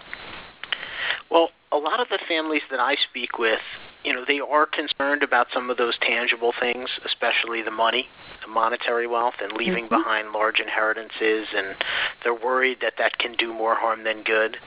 Well, 1.29 1.49
a 1.71 1.77
lot 1.77 2.01
of 2.01 2.07
the 2.09 2.19
families 2.27 2.63
that 2.69 2.79
I 2.81 2.95
speak 3.09 3.37
with, 3.39 3.59
you 4.03 4.13
know, 4.13 4.23
they 4.27 4.39
are 4.39 4.65
concerned 4.65 5.23
about 5.23 5.47
some 5.53 5.69
of 5.69 5.77
those 5.77 5.97
tangible 6.01 6.53
things, 6.59 6.89
especially 7.05 7.61
the 7.61 7.71
money, 7.71 8.07
the 8.41 8.47
monetary 8.47 9.07
wealth, 9.07 9.35
and 9.41 9.53
leaving 9.53 9.85
mm-hmm. 9.85 9.95
behind 9.95 10.31
large 10.31 10.59
inheritances, 10.59 11.47
and 11.55 11.75
they're 12.23 12.33
worried 12.33 12.77
that 12.81 12.93
that 12.97 13.17
can 13.19 13.33
do 13.33 13.53
more 13.53 13.75
harm 13.75 14.03
than 14.03 14.23
good. 14.23 14.57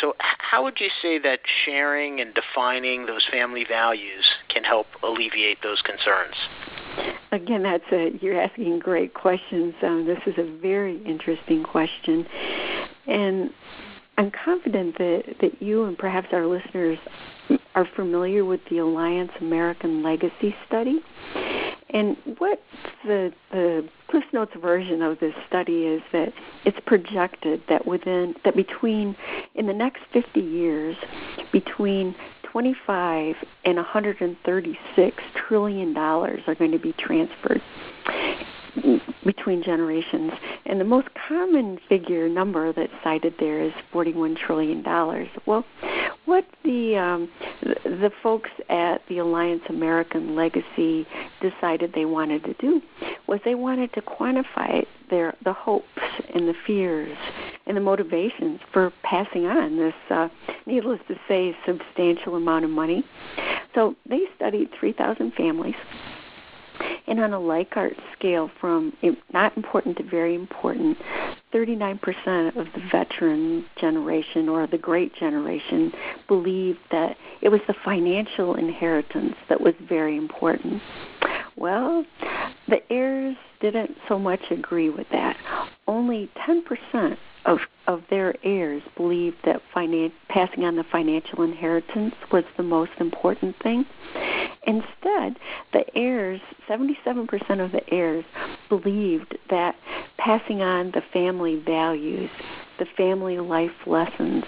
So, 0.00 0.14
how 0.18 0.64
would 0.64 0.80
you 0.80 0.88
say 1.00 1.18
that 1.18 1.40
sharing 1.64 2.20
and 2.20 2.34
defining 2.34 3.06
those 3.06 3.24
family 3.30 3.64
values 3.68 4.24
can 4.48 4.64
help 4.64 4.86
alleviate 5.02 5.62
those 5.62 5.80
concerns? 5.82 6.34
Again, 7.32 7.62
that's 7.62 7.84
a 7.92 8.10
you're 8.20 8.40
asking 8.40 8.78
great 8.80 9.14
questions. 9.14 9.74
Um, 9.82 10.06
this 10.06 10.20
is 10.26 10.34
a 10.38 10.58
very 10.60 11.02
interesting 11.04 11.62
question, 11.62 12.26
and 13.06 13.50
I'm 14.18 14.30
confident 14.44 14.98
that 14.98 15.36
that 15.40 15.62
you 15.62 15.84
and 15.84 15.98
perhaps 15.98 16.28
our 16.32 16.46
listeners 16.46 16.98
are 17.74 17.86
familiar 17.96 18.44
with 18.44 18.60
the 18.70 18.76
Allianz 18.76 19.30
American 19.40 20.02
Legacy 20.02 20.54
Study. 20.66 21.00
And 21.90 22.16
what 22.38 22.60
the, 23.04 23.32
the 23.52 23.88
Cliff 24.08 24.24
Notes 24.32 24.52
version 24.60 25.02
of 25.02 25.20
this 25.20 25.34
study 25.48 25.86
is 25.86 26.02
that 26.12 26.32
it's 26.64 26.78
projected 26.86 27.62
that 27.68 27.86
within 27.86 28.34
that 28.44 28.56
between 28.56 29.16
in 29.54 29.66
the 29.66 29.72
next 29.72 30.02
50 30.12 30.40
years, 30.40 30.96
between 31.52 32.14
25 32.42 33.36
and 33.64 33.76
136 33.76 35.16
trillion 35.48 35.92
dollars 35.92 36.40
are 36.46 36.54
going 36.54 36.72
to 36.72 36.78
be 36.78 36.92
transferred 36.92 37.60
between 39.24 39.62
generations. 39.62 40.32
And 40.66 40.80
the 40.80 40.84
most 40.84 41.08
common 41.28 41.78
figure 41.88 42.28
number 42.28 42.72
that's 42.72 42.92
cited 43.02 43.34
there 43.38 43.60
is 43.60 43.72
$41 43.92 44.36
trillion. 44.36 44.82
Well, 45.46 45.64
what 46.24 46.44
the, 46.64 46.96
um, 46.96 47.28
the 47.62 48.10
folks 48.22 48.50
at 48.68 49.02
the 49.08 49.16
Allianz 49.16 49.68
American 49.68 50.34
Legacy 50.34 51.06
decided 51.40 51.92
they 51.94 52.06
wanted 52.06 52.44
to 52.44 52.54
do 52.54 52.80
was 53.26 53.40
they 53.44 53.54
wanted 53.54 53.92
to 53.94 54.02
quantify 54.02 54.84
their 55.10 55.34
the 55.44 55.52
hopes 55.52 55.86
and 56.34 56.48
the 56.48 56.54
fears 56.66 57.16
and 57.66 57.76
the 57.76 57.80
motivations 57.80 58.60
for 58.72 58.92
passing 59.02 59.46
on 59.46 59.76
this, 59.76 59.94
uh, 60.10 60.28
needless 60.66 61.00
to 61.08 61.14
say, 61.28 61.56
substantial 61.66 62.36
amount 62.36 62.64
of 62.64 62.70
money. 62.70 63.04
So 63.74 63.96
they 64.08 64.20
studied 64.36 64.70
3,000 64.78 65.32
families 65.34 65.74
and 67.06 67.20
on 67.20 67.32
a 67.32 67.38
Likert 67.38 67.96
scale 68.16 68.50
from 68.60 68.92
eh, 69.02 69.12
not 69.32 69.56
important 69.56 69.96
to 69.98 70.02
very 70.02 70.34
important, 70.34 70.98
39% 71.52 72.56
of 72.56 72.66
the 72.74 72.82
veteran 72.90 73.64
generation 73.78 74.48
or 74.48 74.66
the 74.66 74.78
great 74.78 75.14
generation 75.14 75.92
believed 76.28 76.78
that 76.90 77.16
it 77.42 77.50
was 77.50 77.60
the 77.66 77.74
financial 77.84 78.54
inheritance 78.54 79.34
that 79.48 79.60
was 79.60 79.74
very 79.88 80.16
important. 80.16 80.82
Well, 81.56 82.04
the 82.68 82.80
heirs 82.90 83.36
didn't 83.60 83.96
so 84.08 84.18
much 84.18 84.40
agree 84.50 84.90
with 84.90 85.06
that. 85.12 85.36
Only 85.86 86.30
10% 86.48 87.16
of 87.44 87.58
of 87.86 88.02
their 88.08 88.34
heirs 88.42 88.82
believed 88.96 89.36
that 89.44 89.60
finan- 89.74 90.12
passing 90.28 90.64
on 90.64 90.76
the 90.76 90.84
financial 90.84 91.42
inheritance 91.42 92.14
was 92.32 92.44
the 92.56 92.62
most 92.62 92.92
important 92.98 93.54
thing. 93.62 93.84
Instead, 94.66 95.38
the 95.72 95.84
heirs, 95.94 96.40
77% 96.66 97.62
of 97.62 97.72
the 97.72 97.82
heirs, 97.92 98.24
believed 98.70 99.36
that 99.50 99.76
passing 100.16 100.62
on 100.62 100.92
the 100.92 101.02
family 101.12 101.56
values, 101.56 102.30
the 102.78 102.86
family 102.96 103.38
life 103.38 103.70
lessons, 103.86 104.44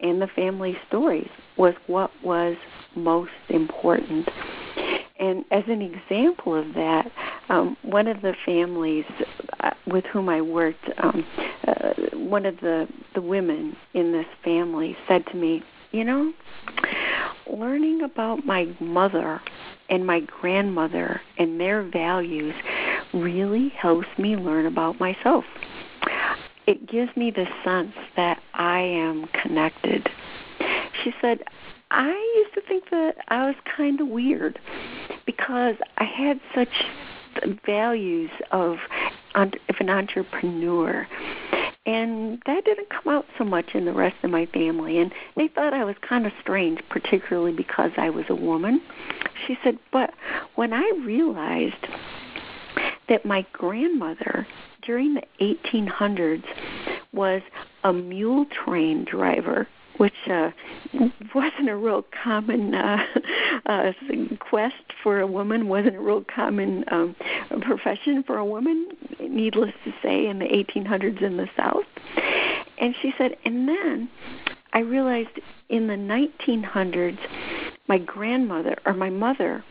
and 0.00 0.20
the 0.20 0.26
family 0.26 0.76
stories 0.88 1.30
was 1.56 1.74
what 1.86 2.10
was 2.24 2.56
most 2.96 3.30
important. 3.48 4.28
And 5.18 5.44
as 5.52 5.64
an 5.68 5.80
example 5.80 6.54
of 6.54 6.74
that, 6.74 7.10
um, 7.48 7.76
one 7.82 8.08
of 8.08 8.20
the 8.20 8.34
families 8.44 9.04
uh, 9.60 9.70
with 9.86 10.04
whom 10.06 10.28
I 10.28 10.40
worked, 10.40 10.84
um, 10.98 11.24
uh, 11.66 11.93
one 12.34 12.46
of 12.46 12.58
the, 12.58 12.88
the 13.14 13.22
women 13.22 13.76
in 13.92 14.10
this 14.10 14.26
family 14.42 14.96
said 15.06 15.24
to 15.24 15.36
me, 15.36 15.62
You 15.92 16.02
know, 16.02 16.32
learning 17.48 18.02
about 18.02 18.44
my 18.44 18.66
mother 18.80 19.40
and 19.88 20.04
my 20.04 20.18
grandmother 20.18 21.20
and 21.38 21.60
their 21.60 21.84
values 21.84 22.52
really 23.12 23.68
helps 23.68 24.08
me 24.18 24.34
learn 24.34 24.66
about 24.66 24.98
myself. 24.98 25.44
It 26.66 26.88
gives 26.88 27.16
me 27.16 27.30
the 27.30 27.46
sense 27.64 27.92
that 28.16 28.42
I 28.54 28.80
am 28.80 29.28
connected. 29.40 30.08
She 31.04 31.14
said, 31.20 31.38
I 31.92 32.10
used 32.10 32.54
to 32.54 32.62
think 32.62 32.90
that 32.90 33.14
I 33.28 33.46
was 33.46 33.54
kind 33.76 34.00
of 34.00 34.08
weird 34.08 34.58
because 35.24 35.76
I 35.98 36.04
had 36.04 36.40
such 36.52 36.84
values 37.64 38.30
of 38.50 38.78
of 39.34 39.52
an 39.80 39.90
entrepreneur. 39.90 41.06
And 41.86 42.42
that 42.46 42.64
didn't 42.64 42.88
come 42.88 43.12
out 43.12 43.26
so 43.36 43.44
much 43.44 43.74
in 43.74 43.84
the 43.84 43.92
rest 43.92 44.16
of 44.22 44.30
my 44.30 44.46
family. 44.46 44.98
And 44.98 45.12
they 45.36 45.48
thought 45.48 45.74
I 45.74 45.84
was 45.84 45.96
kind 46.08 46.26
of 46.26 46.32
strange 46.40 46.80
particularly 46.88 47.52
because 47.52 47.90
I 47.96 48.10
was 48.10 48.24
a 48.28 48.34
woman. 48.34 48.80
She 49.46 49.58
said 49.62 49.78
but 49.92 50.14
when 50.54 50.72
I 50.72 50.90
realized 51.04 51.86
that 53.08 53.26
my 53.26 53.44
grandmother 53.52 54.46
during 54.82 55.14
the 55.14 55.22
1800s 55.40 56.44
was 57.12 57.42
a 57.84 57.92
mule 57.92 58.46
train 58.46 59.04
driver 59.04 59.68
which 59.98 60.14
uh, 60.28 60.50
wasn't 61.34 61.68
a 61.68 61.76
real 61.76 62.04
common 62.22 62.74
uh, 62.74 63.04
uh, 63.66 63.92
quest 64.40 64.74
for 65.02 65.20
a 65.20 65.26
woman, 65.26 65.68
wasn't 65.68 65.96
a 65.96 66.00
real 66.00 66.24
common 66.34 66.84
um, 66.90 67.14
profession 67.60 68.22
for 68.24 68.38
a 68.38 68.44
woman, 68.44 68.88
needless 69.20 69.72
to 69.84 69.92
say, 70.02 70.26
in 70.26 70.38
the 70.38 70.46
1800s 70.46 71.22
in 71.22 71.36
the 71.36 71.48
South. 71.56 71.84
And 72.78 72.94
she 73.00 73.12
said, 73.16 73.36
and 73.44 73.68
then 73.68 74.08
I 74.72 74.80
realized 74.80 75.40
in 75.68 75.86
the 75.86 75.94
1900s, 75.94 77.18
my 77.86 77.98
grandmother 77.98 78.76
or 78.84 78.94
my 78.94 79.10
mother 79.10 79.62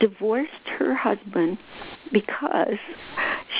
divorced 0.00 0.50
her 0.78 0.94
husband 0.94 1.58
because 2.12 2.78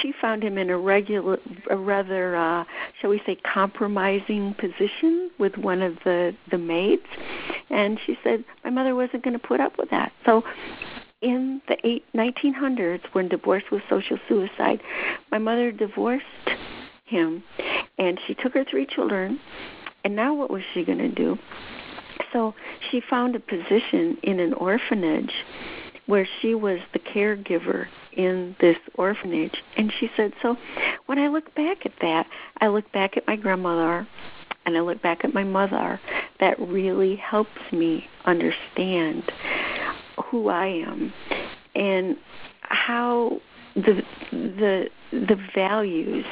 she 0.00 0.12
found 0.20 0.42
him 0.42 0.58
in 0.58 0.70
a 0.70 0.78
regular, 0.78 1.38
a 1.70 1.76
rather, 1.76 2.36
uh, 2.36 2.64
shall 3.00 3.10
we 3.10 3.20
say, 3.26 3.36
compromising 3.36 4.54
position 4.54 5.30
with 5.38 5.56
one 5.56 5.82
of 5.82 5.94
the 6.04 6.34
the 6.50 6.58
maids, 6.58 7.06
and 7.70 7.98
she 8.04 8.16
said 8.22 8.44
my 8.64 8.70
mother 8.70 8.94
wasn't 8.94 9.22
going 9.22 9.38
to 9.38 9.46
put 9.46 9.60
up 9.60 9.78
with 9.78 9.90
that. 9.90 10.12
So, 10.24 10.42
in 11.22 11.60
the 11.68 11.76
eight, 11.84 12.04
1900s, 12.14 13.02
when 13.12 13.28
divorce 13.28 13.64
was 13.70 13.80
social 13.88 14.18
suicide, 14.28 14.80
my 15.30 15.38
mother 15.38 15.72
divorced 15.72 16.24
him, 17.04 17.42
and 17.98 18.18
she 18.26 18.34
took 18.34 18.52
her 18.54 18.64
three 18.64 18.86
children. 18.86 19.40
And 20.04 20.14
now, 20.14 20.34
what 20.34 20.50
was 20.50 20.62
she 20.72 20.84
going 20.84 20.98
to 20.98 21.08
do? 21.08 21.36
So 22.32 22.54
she 22.90 23.00
found 23.08 23.34
a 23.34 23.40
position 23.40 24.18
in 24.22 24.40
an 24.40 24.52
orphanage 24.54 25.32
where 26.06 26.26
she 26.40 26.54
was 26.54 26.78
the 26.92 26.98
caregiver 26.98 27.86
in 28.12 28.56
this 28.60 28.76
orphanage. 28.94 29.56
And 29.76 29.92
she 29.98 30.10
said, 30.16 30.32
So 30.42 30.56
when 31.06 31.18
I 31.18 31.28
look 31.28 31.54
back 31.54 31.84
at 31.84 31.92
that, 32.00 32.26
I 32.60 32.68
look 32.68 32.90
back 32.92 33.16
at 33.16 33.26
my 33.26 33.36
grandmother 33.36 34.06
and 34.64 34.76
I 34.76 34.80
look 34.80 35.02
back 35.02 35.24
at 35.24 35.34
my 35.34 35.44
mother. 35.44 36.00
That 36.40 36.58
really 36.58 37.16
helps 37.16 37.60
me 37.72 38.08
understand 38.24 39.22
who 40.30 40.48
I 40.48 40.66
am 40.66 41.12
and 41.74 42.16
how 42.60 43.40
the 43.74 44.02
the 44.32 44.88
the 45.12 45.38
values 45.54 46.24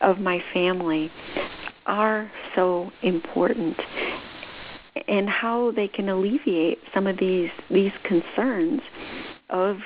of 0.00 0.18
my 0.18 0.42
family 0.52 1.10
are 1.86 2.30
so 2.54 2.90
important 3.02 3.76
and 5.08 5.28
how 5.28 5.72
they 5.72 5.88
can 5.88 6.08
alleviate 6.08 6.78
some 6.94 7.06
of 7.06 7.18
these 7.18 7.50
these 7.70 7.92
concerns 8.04 8.80
of 9.50 9.78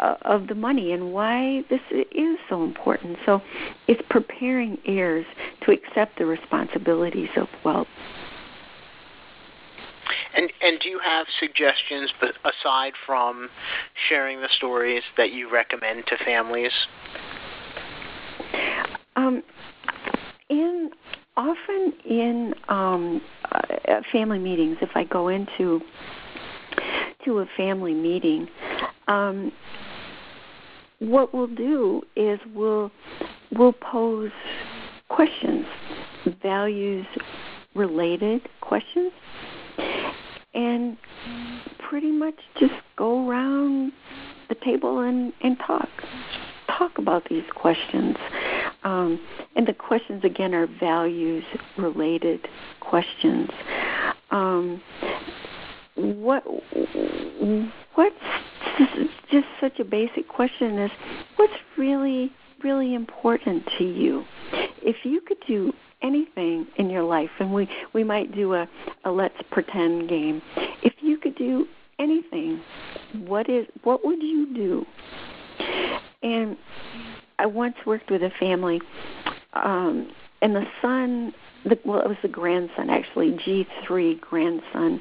uh, 0.00 0.16
of 0.22 0.48
the 0.48 0.54
money 0.54 0.92
and 0.92 1.12
why 1.12 1.62
this 1.70 1.80
is 1.90 2.36
so 2.48 2.64
important. 2.64 3.16
So 3.24 3.40
it's 3.86 4.02
preparing 4.10 4.78
heirs 4.86 5.26
to 5.64 5.72
accept 5.72 6.18
the 6.18 6.26
responsibilities 6.26 7.30
of 7.36 7.48
wealth. 7.64 7.88
And 10.34 10.52
and 10.60 10.80
do 10.80 10.88
you 10.88 10.98
have 10.98 11.26
suggestions, 11.38 12.10
aside 12.44 12.94
from 13.06 13.48
sharing 14.08 14.40
the 14.40 14.48
stories, 14.56 15.02
that 15.16 15.32
you 15.32 15.50
recommend 15.50 16.06
to 16.06 16.16
families? 16.24 16.72
Um, 19.16 19.42
in 20.48 20.90
often 21.36 21.92
in 22.04 22.54
um, 22.68 23.20
uh, 23.88 24.00
family 24.10 24.38
meetings, 24.38 24.78
if 24.80 24.90
I 24.94 25.04
go 25.04 25.28
into 25.28 25.80
to 27.24 27.38
a 27.38 27.46
family 27.56 27.94
meeting, 27.94 28.48
um, 29.08 29.52
what 30.98 31.34
we'll 31.34 31.46
do 31.48 32.02
is 32.16 32.38
we'll 32.54 32.90
we'll 33.52 33.72
pose 33.72 34.30
questions, 35.08 35.66
values 36.42 37.06
related 37.74 38.48
questions, 38.60 39.12
and 40.54 40.96
pretty 41.78 42.10
much 42.10 42.36
just 42.58 42.74
go 42.96 43.28
around 43.28 43.92
the 44.48 44.54
table 44.64 45.00
and, 45.00 45.32
and 45.42 45.58
talk 45.66 45.88
talk 46.68 46.98
about 46.98 47.28
these 47.28 47.44
questions. 47.54 48.16
Um, 48.84 49.20
and 49.54 49.66
the 49.66 49.74
questions 49.74 50.24
again 50.24 50.54
are 50.54 50.66
values 50.66 51.44
related 51.76 52.40
questions. 52.80 53.48
Um, 54.30 54.82
what 55.94 56.42
what's 57.94 58.16
just 59.30 59.46
such 59.60 59.78
a 59.78 59.84
basic 59.84 60.26
question 60.28 60.78
is 60.78 60.90
what's 61.36 61.52
really 61.76 62.32
really 62.64 62.94
important 62.94 63.64
to 63.78 63.84
you? 63.84 64.24
If 64.82 64.96
you 65.04 65.20
could 65.20 65.38
do 65.46 65.72
anything 66.02 66.66
in 66.76 66.90
your 66.90 67.02
life 67.04 67.30
and 67.38 67.52
we 67.52 67.68
we 67.92 68.02
might 68.02 68.34
do 68.34 68.54
a 68.54 68.68
a 69.04 69.10
let's 69.10 69.36
pretend 69.50 70.08
game. 70.08 70.42
If 70.82 70.94
you 71.00 71.18
could 71.18 71.36
do 71.36 71.66
anything 71.98 72.60
what 73.26 73.48
is 73.48 73.66
what 73.84 74.04
would 74.04 74.22
you 74.22 74.54
do? 74.54 74.86
And 76.22 76.56
i 77.38 77.46
once 77.46 77.76
worked 77.86 78.10
with 78.10 78.22
a 78.22 78.30
family 78.38 78.80
um 79.54 80.10
and 80.40 80.54
the 80.54 80.64
son 80.80 81.32
the, 81.64 81.78
well 81.84 82.00
it 82.00 82.08
was 82.08 82.18
the 82.22 82.28
grandson 82.28 82.90
actually 82.90 83.32
g3 83.32 84.20
grandson 84.20 85.00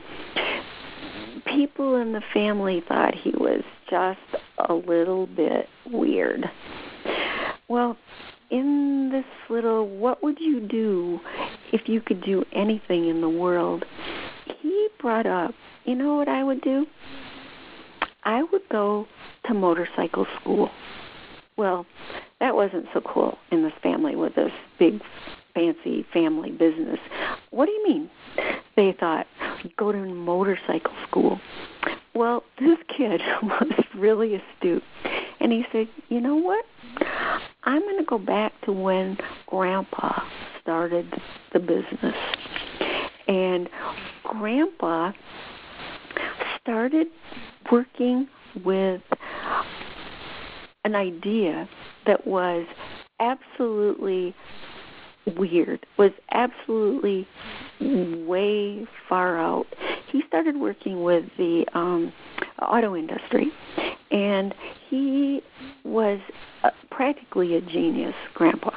people 1.45 1.95
in 1.95 2.13
the 2.13 2.21
family 2.33 2.83
thought 2.87 3.15
he 3.15 3.31
was 3.31 3.63
just 3.89 4.19
a 4.69 4.73
little 4.73 5.27
bit 5.27 5.67
weird. 5.91 6.49
Well, 7.67 7.97
in 8.49 9.09
this 9.11 9.25
little 9.49 9.87
what 9.87 10.23
would 10.23 10.39
you 10.39 10.59
do 10.59 11.19
if 11.71 11.87
you 11.87 12.01
could 12.01 12.23
do 12.23 12.43
anything 12.53 13.07
in 13.07 13.21
the 13.21 13.29
world, 13.29 13.85
he 14.61 14.89
brought 14.99 15.25
up, 15.25 15.53
you 15.85 15.95
know 15.95 16.15
what 16.15 16.27
I 16.27 16.43
would 16.43 16.61
do? 16.61 16.85
I 18.23 18.43
would 18.43 18.67
go 18.69 19.07
to 19.47 19.53
motorcycle 19.53 20.27
school. 20.39 20.69
Well, 21.61 21.85
that 22.39 22.55
wasn't 22.55 22.87
so 22.91 23.01
cool 23.01 23.37
in 23.51 23.61
this 23.61 23.73
family 23.83 24.15
with 24.15 24.33
this 24.33 24.49
big 24.79 24.99
fancy 25.53 26.03
family 26.11 26.49
business. 26.49 26.97
What 27.51 27.67
do 27.67 27.71
you 27.71 27.87
mean? 27.87 28.09
They 28.75 28.95
thought, 28.99 29.27
go 29.77 29.91
to 29.91 29.99
motorcycle 29.99 30.95
school. 31.07 31.39
Well, 32.15 32.43
this 32.57 32.79
kid 32.97 33.21
was 33.43 33.71
really 33.95 34.33
astute. 34.33 34.81
And 35.39 35.51
he 35.51 35.63
said, 35.71 35.87
you 36.09 36.19
know 36.19 36.35
what? 36.35 36.65
I'm 37.65 37.81
going 37.83 37.99
to 37.99 38.05
go 38.05 38.17
back 38.17 38.53
to 38.65 38.71
when 38.71 39.19
Grandpa 39.45 40.19
started 40.63 41.13
the 41.53 41.59
business. 41.59 42.15
And 43.27 43.69
Grandpa 44.23 45.11
started 46.59 47.05
working 47.71 48.27
with 48.65 49.01
an 50.83 50.95
idea 50.95 51.67
that 52.05 52.25
was 52.25 52.65
absolutely 53.19 54.35
weird, 55.37 55.85
was 55.97 56.11
absolutely 56.31 57.27
way 57.79 58.85
far 59.07 59.37
out. 59.37 59.67
He 60.11 60.23
started 60.27 60.57
working 60.57 61.03
with 61.03 61.25
the 61.37 61.65
um, 61.73 62.11
auto 62.61 62.95
industry, 62.95 63.51
and 64.11 64.53
he 64.89 65.41
was 65.83 66.19
uh, 66.63 66.71
practically 66.89 67.55
a 67.55 67.61
genius, 67.61 68.15
Grandpa. 68.33 68.71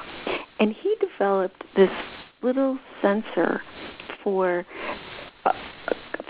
And 0.60 0.72
he 0.72 0.94
developed 1.00 1.64
this 1.76 1.90
little 2.42 2.78
sensor 3.02 3.62
for 4.22 4.64
uh, 5.44 5.52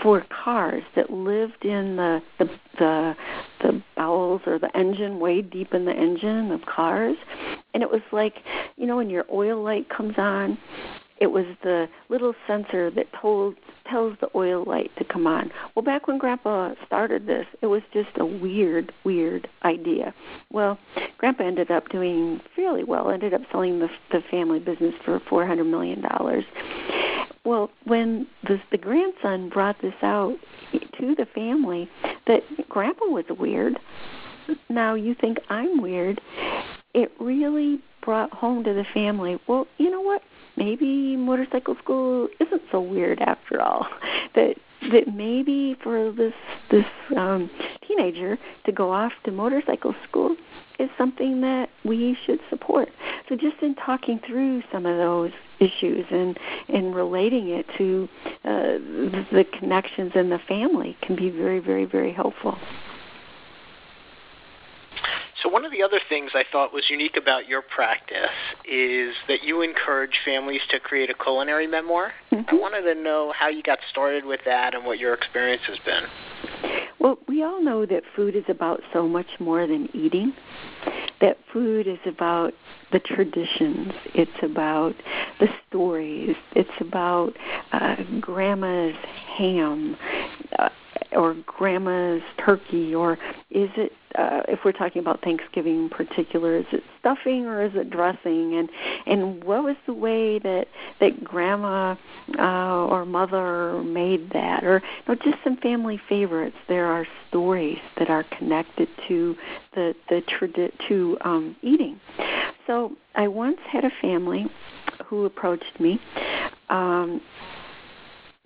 for 0.05 0.23
cars 0.29 0.83
that 0.95 1.09
lived 1.09 1.65
in 1.65 1.95
the 1.95 2.21
the 2.37 2.45
the 2.77 3.15
the 3.61 3.81
bowels 3.95 4.39
or 4.45 4.59
the 4.59 4.69
engine 4.77 5.19
way 5.19 5.41
deep 5.41 5.73
in 5.73 5.85
the 5.85 5.91
engine 5.91 6.51
of 6.51 6.61
cars 6.67 7.17
and 7.73 7.81
it 7.81 7.89
was 7.89 8.03
like 8.11 8.35
you 8.77 8.85
know 8.85 8.97
when 8.97 9.09
your 9.09 9.25
oil 9.33 9.63
light 9.63 9.89
comes 9.89 10.13
on 10.19 10.59
it 11.17 11.31
was 11.31 11.45
the 11.63 11.87
little 12.09 12.35
sensor 12.45 12.91
that 12.91 13.07
told 13.19 13.55
tells 13.89 14.15
the 14.19 14.29
oil 14.35 14.63
light 14.67 14.91
to 14.97 15.05
come 15.05 15.27
on. 15.27 15.51
Well, 15.73 15.83
back 15.83 16.07
when 16.07 16.17
Grandpa 16.17 16.73
started 16.85 17.27
this, 17.27 17.45
it 17.61 17.67
was 17.67 17.83
just 17.93 18.09
a 18.17 18.25
weird, 18.25 18.91
weird 19.03 19.47
idea. 19.63 20.13
Well, 20.51 20.77
Grandpa 21.17 21.43
ended 21.43 21.71
up 21.71 21.87
doing 21.89 22.41
fairly 22.55 22.83
well. 22.83 23.11
Ended 23.11 23.33
up 23.33 23.41
selling 23.51 23.79
the 23.79 23.87
the 24.11 24.21
family 24.29 24.59
business 24.59 24.93
for 25.05 25.21
four 25.29 25.45
hundred 25.45 25.65
million 25.65 26.01
dollars. 26.01 26.43
Well, 27.45 27.69
when 27.85 28.27
the 28.43 28.59
the 28.71 28.77
grandson 28.77 29.49
brought 29.49 29.81
this 29.81 29.93
out 30.01 30.37
to 30.71 31.15
the 31.15 31.27
family, 31.33 31.89
that 32.27 32.41
Grandpa 32.69 33.05
was 33.05 33.25
weird. 33.29 33.77
Now 34.69 34.95
you 34.95 35.15
think 35.15 35.37
I'm 35.49 35.81
weird 35.81 36.19
it 36.95 37.11
really 37.19 37.79
brought 38.01 38.31
home 38.31 38.63
to 38.63 38.73
the 38.73 38.85
family, 38.93 39.37
well, 39.47 39.67
you 39.77 39.91
know 39.91 39.99
what? 40.01 40.21
Maybe 40.55 41.17
motorcycle 41.17 41.75
school 41.83 42.29
isn't 42.39 42.61
so 42.71 42.79
weird 42.79 43.19
after 43.19 43.61
all. 43.61 43.85
That 44.33 44.55
that 44.91 45.15
maybe 45.15 45.77
for 45.81 46.11
this 46.11 46.33
this 46.69 46.85
um, 47.15 47.49
teenager 47.87 48.37
to 48.65 48.71
go 48.73 48.91
off 48.91 49.13
to 49.23 49.31
motorcycle 49.31 49.95
school 50.09 50.35
is 50.79 50.89
something 50.97 51.41
that 51.41 51.69
we 51.83 52.17
should 52.25 52.39
support. 52.49 52.89
So 53.29 53.35
just 53.35 53.61
in 53.61 53.75
talking 53.75 54.19
through 54.25 54.63
some 54.71 54.85
of 54.85 54.97
those 54.97 55.31
issues 55.59 56.05
and 56.11 56.37
and 56.67 56.95
relating 56.95 57.49
it 57.49 57.65
to 57.77 58.09
uh, 58.43 58.77
the 59.31 59.45
connections 59.57 60.11
in 60.15 60.29
the 60.29 60.39
family 60.47 60.97
can 61.01 61.15
be 61.15 61.29
very 61.29 61.59
very 61.59 61.85
very 61.85 62.11
helpful. 62.11 62.57
So, 65.43 65.49
one 65.49 65.65
of 65.65 65.71
the 65.71 65.83
other 65.83 65.99
things 66.07 66.31
I 66.33 66.43
thought 66.49 66.73
was 66.73 66.85
unique 66.89 67.17
about 67.17 67.47
your 67.47 67.61
practice 67.61 68.29
is 68.63 69.13
that 69.27 69.43
you 69.43 69.61
encourage 69.61 70.19
families 70.23 70.61
to 70.69 70.79
create 70.79 71.09
a 71.09 71.13
culinary 71.13 71.67
memoir. 71.67 72.13
Mm-hmm. 72.31 72.55
I 72.55 72.59
wanted 72.59 72.81
to 72.93 72.95
know 72.99 73.33
how 73.37 73.49
you 73.49 73.61
got 73.61 73.79
started 73.91 74.25
with 74.25 74.39
that 74.45 74.73
and 74.73 74.85
what 74.85 74.97
your 74.97 75.13
experience 75.13 75.63
has 75.67 75.77
been. 75.85 76.03
Well, 76.99 77.19
we 77.27 77.43
all 77.43 77.61
know 77.61 77.85
that 77.85 78.03
food 78.15 78.35
is 78.35 78.45
about 78.47 78.81
so 78.93 79.07
much 79.07 79.27
more 79.39 79.67
than 79.67 79.89
eating. 79.93 80.33
That 81.21 81.37
food 81.51 81.87
is 81.87 81.99
about 82.05 82.53
the 82.91 82.99
traditions. 82.99 83.93
It's 84.13 84.43
about 84.43 84.95
the 85.39 85.47
stories. 85.67 86.35
It's 86.55 86.69
about 86.79 87.33
uh, 87.71 87.95
grandma's 88.19 88.95
ham. 89.37 89.97
Uh, 90.57 90.69
or 91.11 91.33
grandma's 91.45 92.21
turkey 92.43 92.93
or 92.93 93.13
is 93.49 93.69
it 93.77 93.93
uh, 94.17 94.41
if 94.47 94.59
we're 94.63 94.71
talking 94.71 95.01
about 95.01 95.21
Thanksgiving 95.21 95.83
in 95.83 95.89
particular, 95.89 96.57
is 96.57 96.65
it 96.71 96.83
stuffing 96.99 97.45
or 97.45 97.63
is 97.63 97.73
it 97.75 97.89
dressing? 97.89 98.55
And 98.55 98.69
and 99.05 99.43
what 99.43 99.63
was 99.63 99.75
the 99.85 99.93
way 99.93 100.39
that 100.39 100.67
that 100.99 101.23
grandma 101.23 101.95
uh, 102.39 102.85
or 102.85 103.05
mother 103.05 103.83
made 103.83 104.31
that? 104.31 104.63
Or 104.63 104.81
you 105.07 105.15
know, 105.15 105.15
just 105.15 105.43
some 105.43 105.57
family 105.57 105.99
favorites. 106.07 106.55
There 106.67 106.85
are 106.85 107.05
stories 107.29 107.79
that 107.97 108.09
are 108.09 108.23
connected 108.23 108.87
to 109.07 109.35
the 109.75 109.95
the 110.09 110.21
tradi- 110.21 110.71
to 110.87 111.17
um, 111.21 111.55
eating. 111.61 111.99
So 112.67 112.93
I 113.15 113.27
once 113.27 113.59
had 113.69 113.85
a 113.85 113.91
family 114.01 114.47
who 115.05 115.25
approached 115.25 115.79
me. 115.79 115.99
Um, 116.69 117.21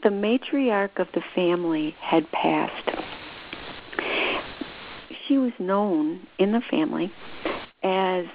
the 0.04 0.10
matriarch 0.10 0.98
of 0.98 1.08
the 1.14 1.22
family 1.36 1.96
had 2.02 2.30
passed. 2.32 2.90
She 5.28 5.38
was 5.38 5.52
known 5.60 6.26
in 6.38 6.52
the 6.52 6.62
family 6.70 7.12
as 7.84 8.26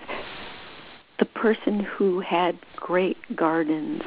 the 1.19 1.25
person 1.25 1.81
who 1.81 2.21
had 2.21 2.59
great 2.77 3.17
gardens. 3.35 4.03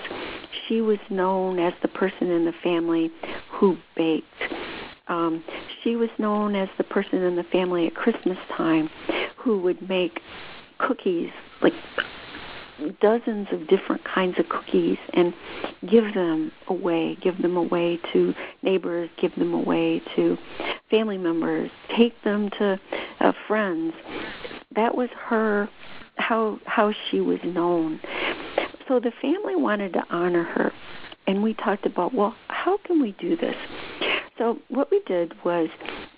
She 0.67 0.81
was 0.81 0.99
known 1.09 1.59
as 1.59 1.73
the 1.81 1.88
person 1.88 2.29
in 2.29 2.45
the 2.45 2.53
family 2.63 3.11
who 3.51 3.77
baked. 3.95 4.25
Um, 5.10 5.43
she 5.84 5.95
was 5.95 6.10
known 6.18 6.55
as 6.55 6.70
the 6.78 6.84
person 6.84 7.24
in 7.24 7.36
the 7.36 7.43
family 7.43 7.88
at 7.88 7.95
Christmas 7.95 8.38
time 8.55 8.89
who 9.38 9.60
would 9.60 9.88
make 9.88 10.20
cookies, 10.80 11.32
like 11.62 11.74
dozens 13.01 13.47
of 13.51 13.68
different 13.68 14.03
kinds 14.03 14.38
of 14.38 14.47
cookies 14.49 14.97
and 15.14 15.34
give 15.89 16.14
them 16.14 16.51
away, 16.68 17.18
give 17.22 17.41
them 17.41 17.58
away 17.58 17.99
to 18.14 18.34
neighbors, 18.62 19.10
give 19.20 19.34
them 19.36 19.53
away 19.53 20.01
to 20.16 20.38
family 20.89 21.18
members, 21.18 21.70
take 21.95 22.22
them 22.24 22.49
to 22.51 22.80
uh, 23.20 23.32
friends. 23.47 23.93
That 24.76 24.95
was 24.95 25.10
her 25.26 25.70
how 26.18 26.60
how 26.66 26.93
she 27.10 27.22
was 27.22 27.39
known. 27.43 27.99
So 28.88 28.99
the 28.99 29.12
family 29.22 29.55
wanted 29.55 29.93
to 29.93 30.03
honor 30.10 30.43
her 30.43 30.72
and 31.28 31.43
we 31.43 31.53
talked 31.53 31.86
about, 31.86 32.14
well, 32.14 32.36
how 32.47 32.78
can 32.86 33.01
we 33.01 33.12
do 33.14 33.36
this? 33.36 33.55
So 34.38 34.59
what 34.69 34.91
we 34.91 35.01
did 35.07 35.33
was 35.43 35.69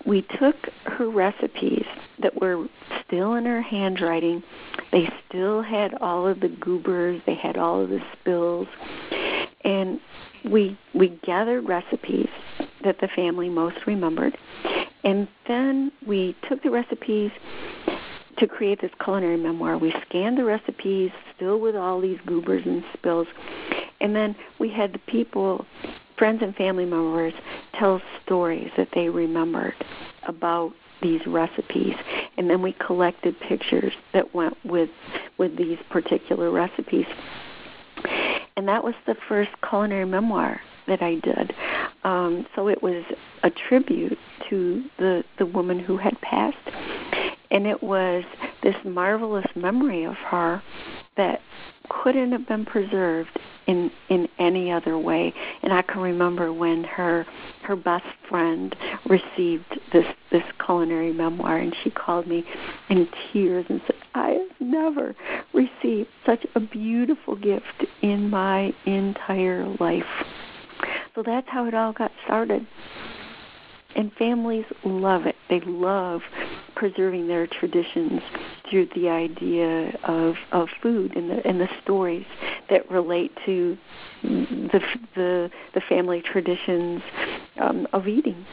we 0.04 0.22
took 0.38 0.56
her 0.84 1.08
recipes 1.08 1.84
that 2.22 2.40
were 2.40 2.66
still 3.06 3.34
in 3.34 3.46
her 3.46 3.62
handwriting. 3.62 4.42
They 4.92 5.08
still 5.28 5.62
had 5.62 5.94
all 6.00 6.26
of 6.26 6.40
the 6.40 6.48
goobers, 6.48 7.22
they 7.26 7.34
had 7.34 7.56
all 7.56 7.82
of 7.82 7.90
the 7.90 8.00
spills. 8.12 8.68
And 9.64 10.00
we 10.44 10.78
we 10.94 11.20
gathered 11.24 11.68
recipes 11.68 12.28
that 12.84 13.00
the 13.00 13.08
family 13.08 13.48
most 13.48 13.76
remembered. 13.86 14.36
And 15.04 15.28
then 15.48 15.92
we 16.06 16.36
took 16.48 16.62
the 16.62 16.70
recipes 16.70 17.30
to 18.38 18.46
create 18.46 18.80
this 18.80 18.90
culinary 19.02 19.36
memoir. 19.36 19.78
We 19.78 19.94
scanned 20.08 20.38
the 20.38 20.44
recipes 20.44 21.10
still 21.36 21.60
with 21.60 21.76
all 21.76 22.00
these 22.00 22.18
goobers 22.26 22.62
and 22.64 22.82
spills. 22.94 23.26
And 24.00 24.16
then 24.16 24.34
we 24.58 24.70
had 24.70 24.94
the 24.94 24.98
people 25.00 25.66
friends 26.20 26.42
and 26.42 26.54
family 26.54 26.84
members 26.84 27.32
tell 27.78 28.00
stories 28.22 28.70
that 28.76 28.88
they 28.94 29.08
remembered 29.08 29.74
about 30.28 30.70
these 31.00 31.22
recipes. 31.26 31.94
And 32.36 32.50
then 32.50 32.60
we 32.60 32.74
collected 32.74 33.34
pictures 33.40 33.94
that 34.12 34.34
went 34.34 34.54
with 34.64 34.90
with 35.38 35.56
these 35.56 35.78
particular 35.88 36.50
recipes. 36.50 37.06
And 38.56 38.68
that 38.68 38.84
was 38.84 38.94
the 39.06 39.16
first 39.28 39.50
culinary 39.66 40.04
memoir 40.04 40.60
that 40.86 41.00
I 41.00 41.14
did. 41.14 41.54
Um, 42.04 42.46
so 42.54 42.68
it 42.68 42.82
was 42.82 43.02
a 43.42 43.50
tribute 43.50 44.18
to 44.50 44.84
the 44.98 45.24
the 45.38 45.46
woman 45.46 45.78
who 45.78 45.96
had 45.96 46.20
passed, 46.20 46.56
and 47.50 47.66
it 47.66 47.82
was 47.82 48.24
this 48.62 48.76
marvelous 48.84 49.46
memory 49.56 50.04
of 50.04 50.16
her 50.16 50.62
that 51.16 51.40
couldn't 51.88 52.32
have 52.32 52.46
been 52.46 52.64
preserved 52.64 53.30
in 53.66 53.90
in 54.08 54.28
any 54.38 54.70
other 54.70 54.98
way. 54.98 55.32
And 55.62 55.72
i 55.72 55.82
can 55.82 56.00
remember 56.00 56.52
when 56.52 56.84
her 56.84 57.26
her 57.62 57.76
best 57.76 58.06
friend 58.28 58.74
received 59.06 59.80
this 59.92 60.06
this 60.30 60.44
culinary 60.64 61.12
memoir 61.12 61.58
and 61.58 61.74
she 61.82 61.90
called 61.90 62.26
me 62.26 62.44
in 62.88 63.08
tears 63.32 63.66
and 63.68 63.80
said 63.86 63.96
i 64.14 64.30
have 64.30 64.60
never 64.60 65.14
received 65.52 66.08
such 66.24 66.44
a 66.54 66.60
beautiful 66.60 67.36
gift 67.36 67.84
in 68.02 68.30
my 68.30 68.72
entire 68.86 69.66
life. 69.80 70.04
So 71.14 71.22
that's 71.24 71.48
how 71.48 71.66
it 71.66 71.74
all 71.74 71.92
got 71.92 72.12
started 72.24 72.66
and 73.96 74.12
families 74.14 74.64
love 74.84 75.26
it. 75.26 75.36
They 75.48 75.60
love 75.60 76.22
preserving 76.74 77.28
their 77.28 77.46
traditions 77.46 78.22
through 78.70 78.88
the 78.94 79.08
idea 79.08 79.98
of 80.04 80.36
of 80.52 80.68
food 80.82 81.16
and 81.16 81.30
the 81.30 81.46
and 81.46 81.60
the 81.60 81.68
stories 81.82 82.26
that 82.68 82.90
relate 82.90 83.32
to 83.46 83.76
the 84.22 84.80
the 85.14 85.50
the 85.74 85.80
family 85.88 86.22
traditions 86.22 87.02
um, 87.60 87.86
of 87.92 88.06
eating. 88.06 88.46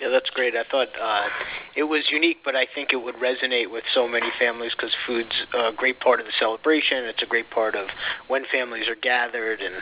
Yeah, 0.00 0.08
that's 0.08 0.28
great. 0.30 0.54
I 0.54 0.64
thought 0.70 0.88
uh, 1.00 1.28
it 1.76 1.84
was 1.84 2.04
unique, 2.10 2.38
but 2.44 2.56
I 2.56 2.66
think 2.74 2.92
it 2.92 2.96
would 2.96 3.14
resonate 3.16 3.70
with 3.70 3.84
so 3.94 4.08
many 4.08 4.26
families 4.38 4.72
because 4.76 4.90
food's 5.06 5.34
a 5.54 5.70
great 5.74 6.00
part 6.00 6.20
of 6.20 6.26
the 6.26 6.32
celebration. 6.38 7.04
It's 7.04 7.22
a 7.22 7.26
great 7.26 7.48
part 7.50 7.74
of 7.74 7.86
when 8.28 8.44
families 8.50 8.88
are 8.88 8.96
gathered, 8.96 9.60
and 9.60 9.74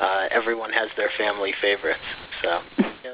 uh, 0.00 0.28
everyone 0.30 0.72
has 0.72 0.88
their 0.96 1.10
family 1.18 1.52
favorites. 1.60 2.00
So. 2.42 2.60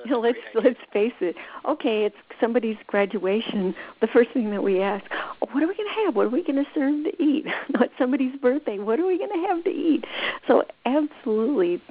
Yeah, 0.06 0.16
let's 0.16 0.38
let's 0.54 0.78
face 0.92 1.12
it. 1.20 1.36
Okay, 1.66 2.04
it's 2.04 2.16
somebody's 2.40 2.76
graduation. 2.86 3.74
The 4.00 4.06
first 4.08 4.30
thing 4.32 4.50
that 4.50 4.62
we 4.62 4.80
ask, 4.80 5.04
oh, 5.12 5.48
what 5.52 5.62
are 5.62 5.68
we 5.68 5.74
going 5.74 5.88
to 5.88 6.04
have? 6.04 6.16
What 6.16 6.26
are 6.26 6.30
we 6.30 6.42
going 6.42 6.62
to 6.62 6.70
serve 6.74 7.04
to 7.04 7.22
eat? 7.22 7.46
Not 7.70 7.90
somebody's 7.98 8.36
birthday. 8.36 8.78
What 8.78 9.00
are 9.00 9.06
we 9.06 9.18
going 9.18 9.30
to 9.30 9.48
have 9.48 9.64
to 9.64 9.70
eat? 9.70 10.04
So 10.46 10.64
absolutely, 10.86 11.82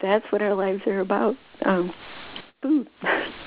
that's 0.00 0.24
what 0.30 0.42
our 0.42 0.54
lives 0.54 0.82
are 0.86 1.00
about. 1.00 1.36
Um, 1.64 1.92
food. 2.62 2.88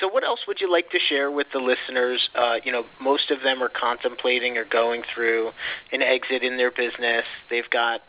so, 0.00 0.08
what 0.08 0.24
else 0.24 0.40
would 0.46 0.60
you 0.60 0.70
like 0.70 0.90
to 0.90 0.98
share 0.98 1.30
with 1.30 1.46
the 1.52 1.58
listeners? 1.58 2.28
Uh, 2.34 2.56
you 2.64 2.72
know, 2.72 2.84
most 3.00 3.30
of 3.30 3.42
them 3.42 3.62
are 3.62 3.68
contemplating 3.68 4.56
or 4.56 4.64
going 4.64 5.02
through 5.14 5.50
an 5.92 6.02
exit 6.02 6.42
in 6.42 6.56
their 6.56 6.70
business. 6.70 7.24
They've 7.50 7.68
got, 7.70 8.02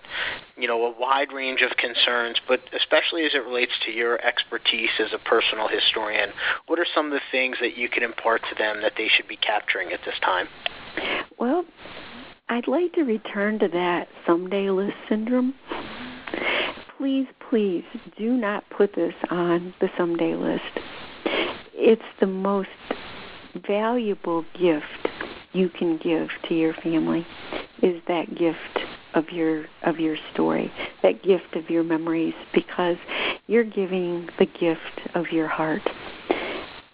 you 0.57 0.67
know, 0.67 0.85
a 0.85 0.99
wide 0.99 1.31
range 1.31 1.61
of 1.61 1.77
concerns, 1.77 2.37
but 2.47 2.61
especially 2.73 3.25
as 3.25 3.33
it 3.33 3.43
relates 3.43 3.73
to 3.85 3.91
your 3.91 4.23
expertise 4.25 4.91
as 4.99 5.13
a 5.13 5.19
personal 5.19 5.67
historian, 5.67 6.29
what 6.67 6.79
are 6.79 6.87
some 6.93 7.07
of 7.07 7.11
the 7.11 7.21
things 7.31 7.57
that 7.61 7.77
you 7.77 7.89
can 7.89 8.03
impart 8.03 8.41
to 8.49 8.55
them 8.55 8.81
that 8.81 8.93
they 8.97 9.07
should 9.07 9.27
be 9.27 9.37
capturing 9.37 9.91
at 9.91 9.99
this 10.05 10.15
time? 10.23 10.47
Well, 11.37 11.65
I'd 12.49 12.67
like 12.67 12.93
to 12.93 13.03
return 13.03 13.59
to 13.59 13.67
that 13.69 14.07
someday 14.25 14.69
list 14.69 14.95
syndrome 15.09 15.53
please, 16.97 17.27
please 17.49 17.83
do 18.17 18.33
not 18.33 18.63
put 18.75 18.93
this 18.95 19.13
on 19.29 19.73
the 19.79 19.89
someday 19.97 20.35
list. 20.35 20.63
It's 21.73 22.01
the 22.19 22.27
most 22.27 22.69
valuable 23.67 24.45
gift 24.59 24.85
you 25.53 25.69
can 25.69 25.97
give 25.97 26.29
to 26.47 26.55
your 26.55 26.73
family 26.73 27.25
is 27.81 28.01
that 28.07 28.35
gift 28.35 28.57
of 29.13 29.29
your 29.29 29.65
of 29.83 29.99
your 29.99 30.17
story, 30.33 30.71
that 31.03 31.23
gift 31.23 31.55
of 31.55 31.69
your 31.69 31.83
memories 31.83 32.33
because 32.53 32.97
you're 33.47 33.63
giving 33.63 34.29
the 34.39 34.45
gift 34.45 35.15
of 35.15 35.27
your 35.31 35.47
heart. 35.47 35.81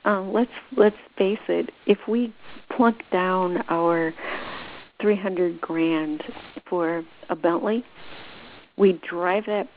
Um, 0.06 0.34
let's 0.34 0.52
let's 0.78 0.98
face 1.18 1.40
it. 1.48 1.70
If 1.86 1.98
we 2.08 2.34
plunk 2.76 3.02
down 3.12 3.64
our 3.70 4.14
300 5.02 5.60
grand 5.60 6.24
for 6.70 7.04
a 7.30 7.36
Bentley, 7.36 7.84
we 8.78 9.00
drive 9.08 9.46
that 9.46 9.68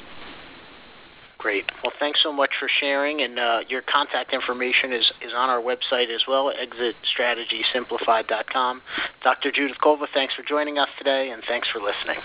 Great. 1.43 1.65
Well, 1.83 1.93
thanks 1.99 2.23
so 2.23 2.33
much 2.33 2.51
for 2.61 2.69
sharing, 2.81 3.21
and 3.21 3.37
uh, 3.37 3.63
your 3.69 3.83
contact 3.83 4.33
information 4.33 4.93
is, 4.93 5.11
is 5.23 5.33
on 5.35 5.51
our 5.51 5.61
website 5.61 6.09
as 6.15 6.23
well, 6.29 6.53
exitstrategysimplified.com. 6.55 8.81
Dr. 9.25 9.51
Judith 9.51 9.79
Kolva, 9.83 10.07
thanks 10.15 10.37
for 10.37 10.45
joining 10.45 10.79
us 10.79 10.89
today, 10.99 11.31
and 11.31 11.43
thanks 11.49 11.67
for 11.69 11.81
listening. 11.81 12.19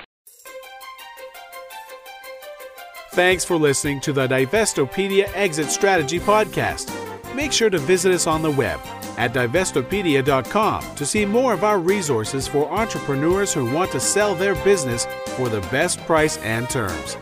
Thanks 3.13 3.43
for 3.43 3.57
listening 3.57 4.01
to 4.01 4.13
the 4.13 4.27
Divestopedia 4.27 5.31
Exit 5.33 5.71
Strategy 5.71 6.19
Podcast. 6.19 6.93
Make 7.33 7.51
sure 7.51 7.71
to 7.71 7.79
visit 7.79 8.13
us 8.13 8.27
on 8.27 8.43
the 8.43 8.51
web 8.51 8.79
at 9.17 9.33
divestopedia.com 9.33 10.95
to 10.95 11.05
see 11.05 11.25
more 11.25 11.53
of 11.53 11.63
our 11.63 11.79
resources 11.79 12.47
for 12.47 12.71
entrepreneurs 12.71 13.53
who 13.53 13.71
want 13.73 13.91
to 13.91 13.99
sell 13.99 14.35
their 14.35 14.55
business 14.63 15.05
for 15.35 15.49
the 15.49 15.61
best 15.71 15.99
price 16.01 16.37
and 16.37 16.69
terms. 16.69 17.15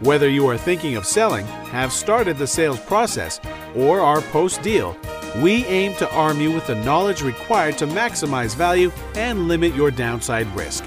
Whether 0.00 0.28
you 0.28 0.48
are 0.48 0.58
thinking 0.58 0.96
of 0.96 1.06
selling, 1.06 1.46
have 1.46 1.92
started 1.92 2.36
the 2.36 2.46
sales 2.46 2.80
process, 2.80 3.40
or 3.74 4.00
are 4.00 4.20
post 4.20 4.60
deal, 4.62 4.96
we 5.42 5.64
aim 5.66 5.94
to 5.94 6.12
arm 6.12 6.40
you 6.40 6.52
with 6.52 6.66
the 6.66 6.74
knowledge 6.74 7.22
required 7.22 7.78
to 7.78 7.86
maximize 7.86 8.54
value 8.54 8.90
and 9.14 9.48
limit 9.48 9.74
your 9.74 9.90
downside 9.90 10.46
risk. 10.54 10.84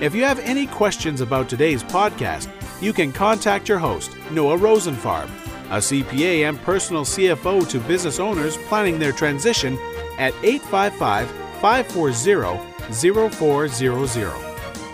If 0.00 0.14
you 0.14 0.24
have 0.24 0.38
any 0.40 0.66
questions 0.66 1.20
about 1.20 1.48
today's 1.48 1.82
podcast, 1.82 2.48
you 2.80 2.92
can 2.92 3.12
contact 3.12 3.68
your 3.68 3.78
host, 3.78 4.16
Noah 4.30 4.56
Rosenfarb, 4.56 5.28
a 5.70 5.78
CPA 5.78 6.48
and 6.48 6.60
personal 6.62 7.04
CFO 7.04 7.68
to 7.68 7.78
business 7.80 8.18
owners 8.18 8.56
planning 8.56 8.98
their 8.98 9.12
transition 9.12 9.78
at 10.18 10.34
855 10.42 11.30
540 11.60 13.30
0400. 13.30 14.50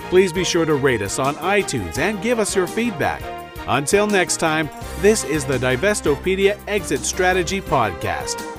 Please 0.08 0.32
be 0.32 0.44
sure 0.44 0.64
to 0.64 0.74
rate 0.74 1.02
us 1.02 1.18
on 1.18 1.34
iTunes 1.36 1.98
and 1.98 2.22
give 2.22 2.38
us 2.38 2.54
your 2.54 2.66
feedback. 2.66 3.22
Until 3.66 4.06
next 4.06 4.36
time, 4.36 4.70
this 5.00 5.24
is 5.24 5.44
the 5.44 5.58
Divestopedia 5.58 6.58
Exit 6.68 7.00
Strategy 7.00 7.60
Podcast. 7.60 8.55